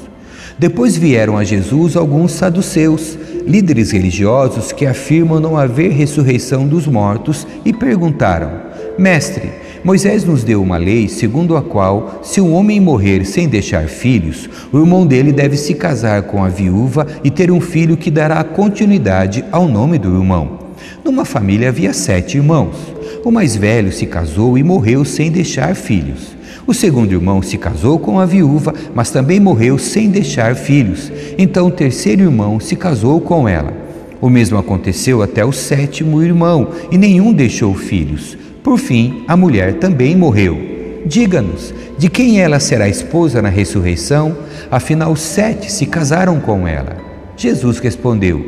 Depois 0.57 0.97
vieram 0.97 1.37
a 1.37 1.43
Jesus 1.43 1.95
alguns 1.95 2.33
saduceus, 2.33 3.17
líderes 3.47 3.91
religiosos 3.91 4.71
que 4.71 4.85
afirmam 4.85 5.39
não 5.39 5.55
haver 5.55 5.91
ressurreição 5.91 6.67
dos 6.67 6.85
mortos, 6.85 7.47
e 7.63 7.71
perguntaram: 7.71 8.51
Mestre, 8.97 9.51
Moisés 9.83 10.25
nos 10.25 10.43
deu 10.43 10.61
uma 10.61 10.77
lei 10.77 11.07
segundo 11.07 11.55
a 11.55 11.61
qual, 11.61 12.19
se 12.21 12.41
um 12.41 12.53
homem 12.53 12.81
morrer 12.81 13.25
sem 13.25 13.47
deixar 13.47 13.87
filhos, 13.87 14.49
o 14.73 14.77
irmão 14.77 15.07
dele 15.07 15.31
deve 15.31 15.55
se 15.55 15.73
casar 15.73 16.23
com 16.23 16.43
a 16.43 16.49
viúva 16.49 17.07
e 17.23 17.31
ter 17.31 17.49
um 17.49 17.61
filho 17.61 17.95
que 17.95 18.11
dará 18.11 18.43
continuidade 18.43 19.45
ao 19.51 19.67
nome 19.67 19.97
do 19.97 20.13
irmão. 20.13 20.59
Numa 21.03 21.23
família 21.23 21.69
havia 21.69 21.93
sete 21.93 22.37
irmãos. 22.37 22.75
O 23.23 23.31
mais 23.31 23.55
velho 23.55 23.91
se 23.91 24.05
casou 24.05 24.57
e 24.57 24.63
morreu 24.63 25.05
sem 25.05 25.31
deixar 25.31 25.73
filhos. 25.75 26.35
O 26.67 26.73
segundo 26.73 27.13
irmão 27.13 27.41
se 27.41 27.57
casou 27.57 27.97
com 27.97 28.19
a 28.19 28.25
viúva, 28.25 28.73
mas 28.93 29.09
também 29.09 29.39
morreu 29.39 29.77
sem 29.77 30.09
deixar 30.09 30.55
filhos. 30.55 31.11
Então 31.37 31.67
o 31.67 31.71
terceiro 31.71 32.23
irmão 32.23 32.59
se 32.59 32.75
casou 32.75 33.21
com 33.21 33.47
ela. 33.47 33.73
O 34.21 34.29
mesmo 34.29 34.57
aconteceu 34.57 35.21
até 35.21 35.45
o 35.45 35.53
sétimo 35.53 36.21
irmão, 36.21 36.67
e 36.91 36.97
nenhum 36.97 37.31
deixou 37.31 37.73
filhos. 37.73 38.37
Por 38.63 38.77
fim, 38.77 39.23
a 39.27 39.37
mulher 39.37 39.75
também 39.75 40.15
morreu. 40.15 40.57
Diga-nos, 41.05 41.73
de 41.97 42.09
quem 42.09 42.41
ela 42.41 42.59
será 42.59 42.89
esposa 42.89 43.41
na 43.41 43.49
ressurreição? 43.49 44.37
Afinal, 44.69 45.15
sete 45.15 45.71
se 45.71 45.85
casaram 45.85 46.39
com 46.39 46.67
ela. 46.67 46.97
Jesus 47.37 47.79
respondeu: 47.79 48.45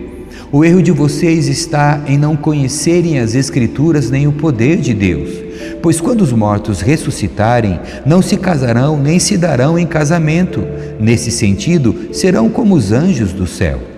O 0.52 0.66
erro 0.66 0.82
de 0.82 0.92
vocês 0.92 1.48
está 1.48 2.04
em 2.08 2.18
não 2.18 2.36
conhecerem 2.36 3.20
as 3.20 3.36
Escrituras 3.36 4.12
nem 4.12 4.28
o 4.28 4.34
poder 4.34 4.78
de 4.78 4.94
Deus. 4.94 5.30
Pois 5.82 6.02
quando 6.02 6.22
os 6.22 6.34
mortos 6.34 6.82
ressuscitarem, 6.82 7.80
não 8.06 8.22
se 8.22 8.38
casarão 8.38 9.02
nem 9.02 9.18
se 9.18 9.38
darão 9.38 9.80
em 9.80 9.88
casamento. 9.88 10.64
Nesse 11.00 11.32
sentido, 11.32 12.14
serão 12.14 12.50
como 12.50 12.76
os 12.76 12.92
anjos 12.92 13.32
do 13.34 13.48
céu. 13.48 13.91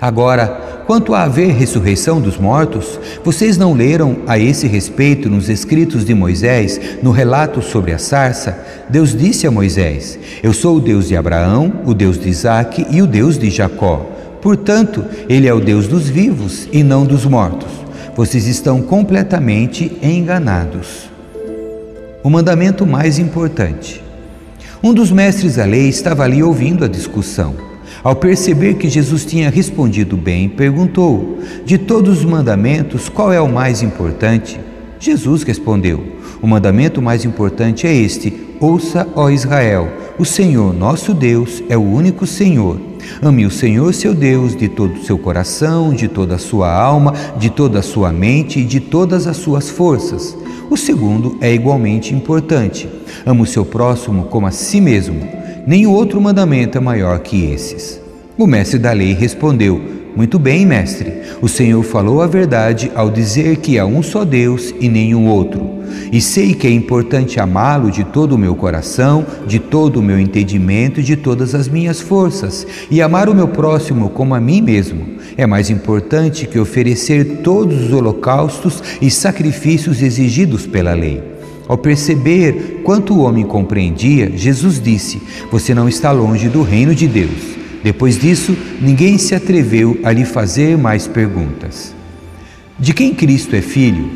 Agora, 0.00 0.84
quanto 0.86 1.14
a 1.14 1.22
haver 1.22 1.52
ressurreição 1.52 2.20
dos 2.20 2.36
mortos, 2.36 3.00
vocês 3.24 3.56
não 3.56 3.72
leram 3.72 4.18
a 4.26 4.38
esse 4.38 4.66
respeito 4.66 5.30
nos 5.30 5.48
escritos 5.48 6.04
de 6.04 6.14
Moisés, 6.14 6.78
no 7.02 7.10
relato 7.10 7.62
sobre 7.62 7.92
a 7.92 7.98
sarça? 7.98 8.62
Deus 8.90 9.16
disse 9.16 9.46
a 9.46 9.50
Moisés: 9.50 10.18
Eu 10.42 10.52
sou 10.52 10.76
o 10.76 10.80
Deus 10.80 11.08
de 11.08 11.16
Abraão, 11.16 11.72
o 11.86 11.94
Deus 11.94 12.18
de 12.18 12.28
Isaque 12.28 12.86
e 12.90 13.00
o 13.00 13.06
Deus 13.06 13.38
de 13.38 13.48
Jacó. 13.48 14.06
Portanto, 14.42 15.02
Ele 15.28 15.48
é 15.48 15.54
o 15.54 15.60
Deus 15.60 15.88
dos 15.88 16.08
vivos 16.08 16.68
e 16.70 16.82
não 16.82 17.06
dos 17.06 17.24
mortos. 17.24 17.70
Vocês 18.14 18.46
estão 18.46 18.82
completamente 18.82 19.98
enganados. 20.02 21.10
O 22.22 22.28
mandamento 22.28 22.86
mais 22.86 23.18
importante. 23.18 24.02
Um 24.82 24.92
dos 24.92 25.10
mestres 25.10 25.56
da 25.56 25.64
lei 25.64 25.88
estava 25.88 26.22
ali 26.22 26.42
ouvindo 26.42 26.84
a 26.84 26.88
discussão. 26.88 27.75
Ao 28.06 28.14
perceber 28.14 28.74
que 28.74 28.88
Jesus 28.88 29.24
tinha 29.24 29.50
respondido 29.50 30.16
bem, 30.16 30.48
perguntou: 30.48 31.40
De 31.64 31.76
todos 31.76 32.18
os 32.20 32.24
mandamentos, 32.24 33.08
qual 33.08 33.32
é 33.32 33.40
o 33.40 33.48
mais 33.48 33.82
importante? 33.82 34.60
Jesus 35.00 35.42
respondeu: 35.42 36.04
O 36.40 36.46
mandamento 36.46 37.02
mais 37.02 37.24
importante 37.24 37.84
é 37.84 37.92
este: 37.92 38.32
Ouça, 38.60 39.08
ó 39.16 39.28
Israel, 39.28 39.88
o 40.20 40.24
Senhor 40.24 40.72
nosso 40.72 41.12
Deus 41.12 41.64
é 41.68 41.76
o 41.76 41.82
único 41.82 42.28
Senhor. 42.28 42.80
Ame 43.20 43.44
o 43.44 43.50
Senhor 43.50 43.92
seu 43.92 44.14
Deus 44.14 44.54
de 44.54 44.68
todo 44.68 44.94
o 44.94 45.04
seu 45.04 45.18
coração, 45.18 45.92
de 45.92 46.06
toda 46.06 46.36
a 46.36 46.38
sua 46.38 46.72
alma, 46.72 47.12
de 47.36 47.50
toda 47.50 47.80
a 47.80 47.82
sua 47.82 48.12
mente 48.12 48.60
e 48.60 48.64
de 48.64 48.78
todas 48.78 49.26
as 49.26 49.36
suas 49.36 49.68
forças. 49.68 50.38
O 50.70 50.76
segundo 50.76 51.36
é 51.40 51.52
igualmente 51.52 52.14
importante: 52.14 52.88
Ame 53.26 53.42
o 53.42 53.46
seu 53.46 53.64
próximo 53.64 54.26
como 54.26 54.46
a 54.46 54.52
si 54.52 54.80
mesmo. 54.80 55.45
Nenhum 55.66 55.90
outro 55.90 56.20
mandamento 56.20 56.78
é 56.78 56.80
maior 56.80 57.18
que 57.18 57.50
esses. 57.50 58.00
O 58.38 58.46
mestre 58.46 58.78
da 58.78 58.92
lei 58.92 59.12
respondeu: 59.12 59.80
Muito 60.14 60.38
bem, 60.38 60.64
mestre. 60.64 61.12
O 61.42 61.48
Senhor 61.48 61.82
falou 61.82 62.22
a 62.22 62.26
verdade 62.28 62.92
ao 62.94 63.10
dizer 63.10 63.56
que 63.56 63.76
há 63.76 63.84
um 63.84 64.00
só 64.00 64.24
Deus 64.24 64.72
e 64.80 64.88
nenhum 64.88 65.26
outro. 65.26 65.68
E 66.12 66.20
sei 66.20 66.54
que 66.54 66.68
é 66.68 66.70
importante 66.70 67.40
amá-lo 67.40 67.90
de 67.90 68.04
todo 68.04 68.36
o 68.36 68.38
meu 68.38 68.54
coração, 68.54 69.26
de 69.44 69.58
todo 69.58 69.96
o 69.96 70.02
meu 70.02 70.20
entendimento 70.20 71.00
e 71.00 71.02
de 71.02 71.16
todas 71.16 71.52
as 71.52 71.66
minhas 71.66 72.00
forças, 72.00 72.64
e 72.88 73.02
amar 73.02 73.28
o 73.28 73.34
meu 73.34 73.48
próximo 73.48 74.10
como 74.10 74.36
a 74.36 74.40
mim 74.40 74.62
mesmo. 74.62 75.04
É 75.36 75.46
mais 75.46 75.68
importante 75.68 76.46
que 76.46 76.60
oferecer 76.60 77.38
todos 77.42 77.86
os 77.86 77.92
holocaustos 77.92 78.80
e 79.02 79.10
sacrifícios 79.10 80.00
exigidos 80.00 80.64
pela 80.64 80.94
lei. 80.94 81.35
Ao 81.68 81.76
perceber 81.76 82.80
quanto 82.84 83.14
o 83.14 83.20
homem 83.20 83.44
compreendia, 83.44 84.30
Jesus 84.34 84.80
disse: 84.80 85.20
Você 85.50 85.74
não 85.74 85.88
está 85.88 86.12
longe 86.12 86.48
do 86.48 86.62
reino 86.62 86.94
de 86.94 87.08
Deus. 87.08 87.56
Depois 87.82 88.18
disso, 88.18 88.56
ninguém 88.80 89.18
se 89.18 89.34
atreveu 89.34 89.98
a 90.02 90.12
lhe 90.12 90.24
fazer 90.24 90.76
mais 90.76 91.06
perguntas. 91.06 91.94
De 92.78 92.92
quem 92.92 93.14
Cristo 93.14 93.56
é 93.56 93.62
filho? 93.62 94.10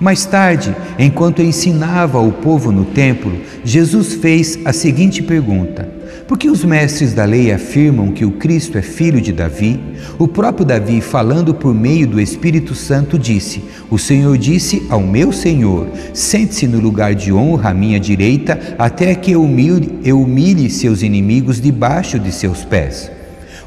Mais 0.00 0.26
tarde, 0.26 0.74
enquanto 0.98 1.40
ensinava 1.40 2.18
o 2.18 2.32
povo 2.32 2.72
no 2.72 2.84
templo, 2.84 3.32
Jesus 3.64 4.14
fez 4.14 4.58
a 4.64 4.72
seguinte 4.72 5.22
pergunta: 5.22 5.88
Por 6.26 6.38
que 6.38 6.48
os 6.48 6.64
mestres 6.64 7.12
da 7.12 7.26
lei 7.26 7.52
afirmam 7.52 8.10
que 8.10 8.24
o 8.24 8.30
Cristo 8.30 8.78
é 8.78 8.82
filho 8.82 9.20
de 9.20 9.30
Davi? 9.30 9.78
O 10.18 10.26
próprio 10.26 10.64
Davi, 10.64 11.02
falando 11.02 11.52
por 11.52 11.74
meio 11.74 12.06
do 12.06 12.18
Espírito 12.18 12.74
Santo, 12.74 13.18
disse: 13.18 13.62
O 13.90 13.98
Senhor 13.98 14.38
disse 14.38 14.86
ao 14.88 15.02
meu 15.02 15.32
Senhor: 15.32 15.86
Sente-se 16.14 16.66
no 16.66 16.80
lugar 16.80 17.14
de 17.14 17.30
honra 17.30 17.70
à 17.70 17.74
minha 17.74 18.00
direita, 18.00 18.58
até 18.78 19.14
que 19.14 19.32
eu 19.32 19.42
humilhe, 19.42 19.98
eu 20.02 20.18
humilhe 20.18 20.70
seus 20.70 21.02
inimigos 21.02 21.60
debaixo 21.60 22.18
de 22.18 22.32
seus 22.32 22.64
pés. 22.64 23.10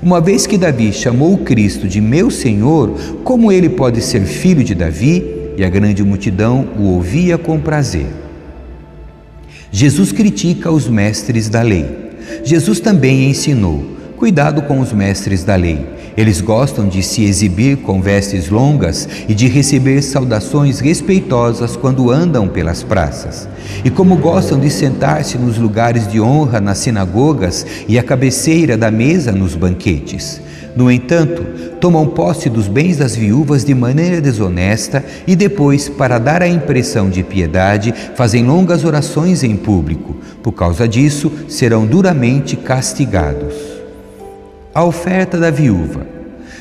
Uma 0.02 0.20
vez 0.20 0.48
que 0.48 0.58
Davi 0.58 0.92
chamou 0.92 1.36
o 1.36 1.40
Cristo 1.40 1.88
de 1.88 2.02
meu 2.02 2.32
Senhor, 2.32 2.90
como 3.24 3.52
ele 3.52 3.70
pode 3.70 4.02
ser 4.02 4.22
filho 4.22 4.64
de 4.64 4.74
Davi? 4.74 5.54
E 5.58 5.64
a 5.64 5.70
grande 5.70 6.04
multidão 6.04 6.68
o 6.78 6.86
ouvia 6.86 7.38
com 7.38 7.60
prazer. 7.60 8.08
Jesus 9.72 10.12
critica 10.12 10.72
os 10.72 10.88
mestres 10.88 11.50
da 11.50 11.62
lei. 11.62 12.07
Jesus 12.44 12.80
também 12.80 13.30
ensinou: 13.30 13.86
cuidado 14.18 14.62
com 14.64 14.80
os 14.80 14.92
mestres 14.92 15.44
da 15.44 15.56
lei. 15.56 15.98
Eles 16.18 16.42
gostam 16.42 16.88
de 16.88 17.04
se 17.04 17.24
exibir 17.24 17.78
com 17.78 18.02
vestes 18.02 18.50
longas 18.50 19.08
e 19.30 19.36
de 19.36 19.48
receber 19.48 20.02
saudações 20.02 20.80
respeitosas 20.80 21.76
quando 21.76 22.10
andam 22.10 22.48
pelas 22.48 22.82
praças. 22.82 23.48
E 23.86 23.92
como 23.92 24.16
gostam 24.16 24.60
de 24.60 24.72
sentar-se 24.72 25.38
nos 25.38 25.60
lugares 25.60 26.08
de 26.12 26.20
honra 26.20 26.60
nas 26.60 26.80
sinagogas 26.80 27.66
e 27.88 28.00
à 28.00 28.04
cabeceira 28.04 28.76
da 28.76 28.90
mesa 28.90 29.32
nos 29.32 29.54
banquetes. 29.54 30.42
No 30.76 30.92
entanto, 30.92 31.44
tomam 31.80 32.08
posse 32.08 32.50
dos 32.50 32.68
bens 32.68 32.98
das 32.98 33.16
viúvas 33.16 33.64
de 33.64 33.74
maneira 33.74 34.20
desonesta 34.20 35.04
e 35.26 35.36
depois, 35.36 35.90
para 35.90 36.18
dar 36.18 36.42
a 36.42 36.48
impressão 36.48 37.10
de 37.10 37.24
piedade, 37.24 37.94
fazem 38.16 38.46
longas 38.46 38.84
orações 38.84 39.44
em 39.44 39.56
público. 39.56 40.16
Por 40.44 40.52
causa 40.52 40.88
disso, 40.88 41.32
serão 41.48 41.86
duramente 41.86 42.56
castigados. 42.56 43.56
A 44.74 44.84
oferta 44.84 45.38
da 45.38 45.50
viúva. 45.50 46.06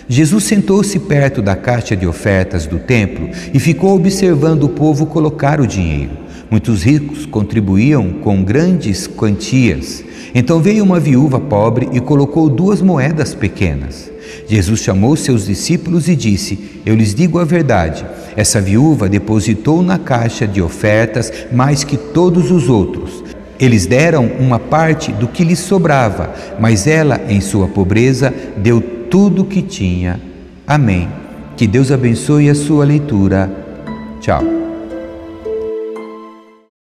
Jesus 0.08 0.44
sentou-se 0.44 0.98
perto 1.00 1.42
da 1.42 1.56
caixa 1.56 1.96
de 1.96 2.06
ofertas 2.06 2.66
do 2.66 2.78
templo 2.78 3.28
e 3.52 3.58
ficou 3.58 3.96
observando 3.96 4.64
o 4.64 4.68
povo 4.68 5.06
colocar 5.06 5.60
o 5.60 5.66
dinheiro. 5.66 6.12
Muitos 6.48 6.84
ricos 6.84 7.26
contribuíam 7.26 8.12
com 8.22 8.44
grandes 8.44 9.08
quantias. 9.08 10.04
Então 10.32 10.60
veio 10.60 10.84
uma 10.84 11.00
viúva 11.00 11.40
pobre 11.40 11.88
e 11.92 11.98
colocou 11.98 12.48
duas 12.48 12.80
moedas 12.80 13.34
pequenas. 13.34 14.15
Jesus 14.48 14.80
chamou 14.80 15.16
seus 15.16 15.46
discípulos 15.46 16.08
e 16.08 16.16
disse: 16.16 16.80
Eu 16.84 16.94
lhes 16.94 17.14
digo 17.14 17.38
a 17.38 17.44
verdade. 17.44 18.04
Essa 18.36 18.60
viúva 18.60 19.08
depositou 19.08 19.82
na 19.82 19.98
caixa 19.98 20.46
de 20.46 20.60
ofertas 20.62 21.32
mais 21.52 21.82
que 21.82 21.96
todos 21.96 22.50
os 22.50 22.68
outros. 22.68 23.24
Eles 23.58 23.86
deram 23.86 24.26
uma 24.38 24.58
parte 24.58 25.10
do 25.12 25.26
que 25.26 25.42
lhes 25.42 25.58
sobrava, 25.58 26.34
mas 26.60 26.86
ela, 26.86 27.20
em 27.28 27.40
sua 27.40 27.66
pobreza, 27.66 28.32
deu 28.56 28.80
tudo 28.80 29.42
o 29.42 29.46
que 29.46 29.62
tinha. 29.62 30.20
Amém. 30.66 31.08
Que 31.56 31.66
Deus 31.66 31.90
abençoe 31.90 32.50
a 32.50 32.54
sua 32.54 32.84
leitura. 32.84 33.50
Tchau. 34.20 34.65